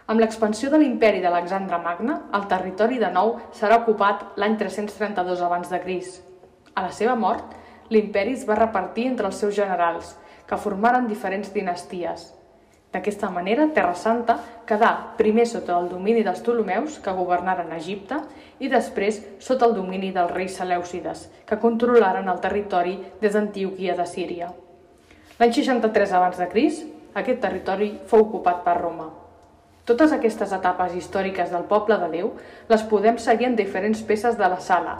[0.08, 5.72] Amb l'expansió de l'imperi d'Alexandre Magne, el territori de nou serà ocupat l'any 332 abans
[5.72, 6.14] de Cris.
[6.74, 7.56] A la seva mort,
[7.90, 10.14] l'imperi es va repartir entre els seus generals–
[10.48, 12.32] que formaren diferents dinasties.
[12.88, 14.38] D'aquesta manera, Terra Santa
[14.68, 18.22] quedà primer sota el domini dels Ptolemeus, que governaren Egipte,
[18.64, 24.08] i després sota el domini dels reis Selèucides, que controlaren el territori des d'Antioquia de
[24.08, 24.48] Síria.
[25.38, 26.80] L'any 63 abans de Cris,
[27.14, 29.10] aquest territori fou ocupat per Roma.
[29.88, 32.32] Totes aquestes etapes històriques del poble de Déu
[32.72, 34.98] les podem seguir en diferents peces de la sala.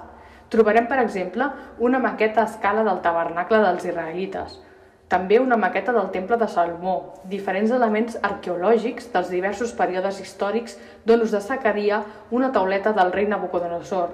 [0.52, 4.60] Trobarem, per exemple, una maqueta a escala del tabernacle dels israelites,
[5.08, 10.76] també una maqueta del temple de Salomó, diferents elements arqueològics dels diversos períodes històrics
[11.08, 14.10] d'on us destacaria una tauleta del rei Nabucodonosor.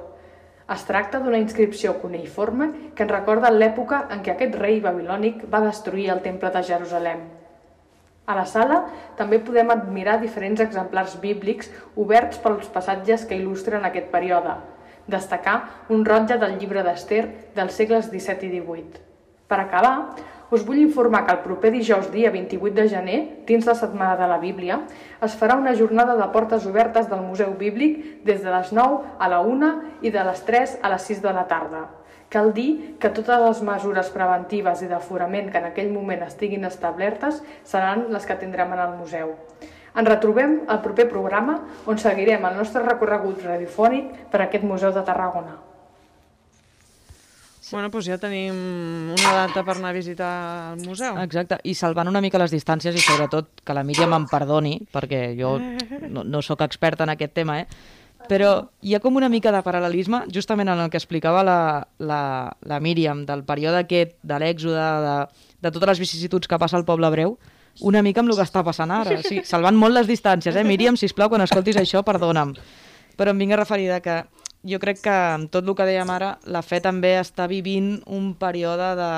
[0.71, 5.65] Es tracta d'una inscripció cuneïforme que ens recorda l'època en què aquest rei babilònic va
[5.65, 7.25] destruir el temple de Jerusalem.
[8.25, 8.79] A la sala
[9.19, 11.69] també podem admirar diferents exemplars bíblics
[12.01, 14.55] oberts pels passatges que il·lustren aquest període.
[15.11, 15.57] Destacar
[15.93, 17.27] un rotlle del llibre d'Ester
[17.59, 19.03] dels segles XVII i XVIII.
[19.45, 20.15] Per acabar,
[20.55, 24.29] us vull informar que el proper dijous, dia 28 de gener, dins la Setmana de
[24.31, 24.81] la Bíblia,
[25.23, 29.29] es farà una jornada de portes obertes del Museu Bíblic des de les 9 a
[29.29, 31.85] la 1 i de les 3 a les 6 de la tarda,
[32.35, 37.39] Cal dir que totes les mesures preventives i d'aforament que en aquell moment estiguin establertes
[37.73, 39.37] seran les que tindrem en el museu.
[39.95, 45.07] Ens retrobem al proper programa on seguirem el nostre recorregut radiofònic per aquest Museu de
[45.07, 45.55] Tarragona.
[47.75, 48.55] Bueno, doncs ja tenim
[49.17, 50.31] una data per anar a visitar
[50.77, 51.17] el museu.
[51.19, 55.25] Exacte, i salvant una mica les distàncies i sobretot que la Míriam em perdoni, perquè
[55.35, 57.67] jo no, no sóc experta en aquest tema, eh?
[58.29, 61.59] però hi ha com una mica de paral·lelisme justament en el que explicava la,
[61.99, 62.21] la,
[62.63, 65.17] la Míriam del període aquest, de l'èxode, de,
[65.67, 67.35] de totes les vicissituds que passa al Poble Breu,
[67.83, 69.19] una mica amb el que està passant ara.
[69.19, 70.63] O sigui, salvant molt les distàncies, eh?
[70.63, 72.55] Míriam, sisplau, quan escoltis això, perdona'm.
[73.19, 74.23] Però em vinc a referir que
[74.65, 78.33] jo crec que amb tot el que dèiem ara, la fe també està vivint un
[78.41, 79.13] període de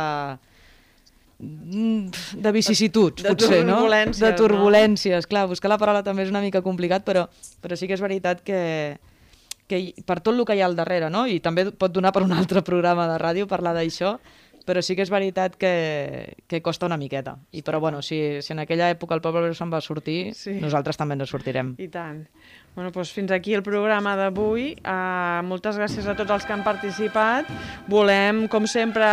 [1.38, 3.82] de vicissituds, de, de potser, no?
[3.84, 5.26] De turbulències.
[5.26, 5.28] No?
[5.28, 7.26] Clar, buscar la paraula també és una mica complicat, però,
[7.60, 8.96] però sí que és veritat que,
[9.68, 11.26] que per tot el que hi ha al darrere, no?
[11.28, 14.16] I també pot donar per un altre programa de ràdio parlar d'això,
[14.66, 17.36] però sí que és veritat que, que costa una miqueta.
[17.54, 20.58] I però bueno, si, si en aquella època el poble se'n va sortir, Sí.
[20.60, 21.74] nosaltres també ens sortirem.
[21.78, 22.24] I tant.
[22.74, 24.74] Bueno, doncs fins aquí el programa d'avui.
[24.84, 27.48] Uh, moltes gràcies a tots els que han participat.
[27.88, 29.06] Volem, com sempre,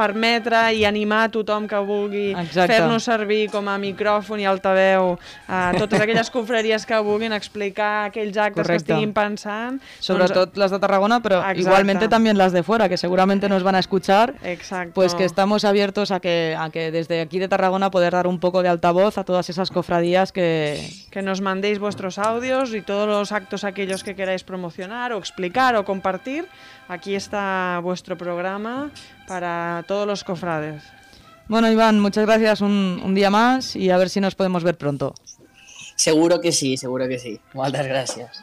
[0.00, 5.16] permetre i animar a tothom que vulgui fer-nos servir com a micròfon i altaveu
[5.48, 8.86] a totes aquelles confraries que vulguin explicar aquells actes Correcte.
[8.86, 9.80] que estiguin pensant.
[10.00, 11.60] Sobretot las de Tarragona, pero Exacto.
[11.60, 14.34] igualmente también las de fuera, que seguramente nos van a escuchar.
[14.42, 14.94] Exacto.
[14.94, 18.38] Pues que estamos abiertos a que, a que desde aquí de Tarragona poder dar un
[18.38, 20.80] poco de altavoz a todas esas cofradías que...
[21.10, 25.76] que nos mandéis vuestros audios y todos los actos aquellos que queráis promocionar o explicar
[25.76, 26.46] o compartir.
[26.90, 28.90] Aquí está vuestro programa
[29.28, 30.82] para todos los cofrades.
[31.46, 34.76] Bueno, Iván, muchas gracias un, un día más y a ver si nos podemos ver
[34.76, 35.14] pronto.
[35.94, 37.38] Seguro que sí, seguro que sí.
[37.54, 38.42] Moltes gràcies.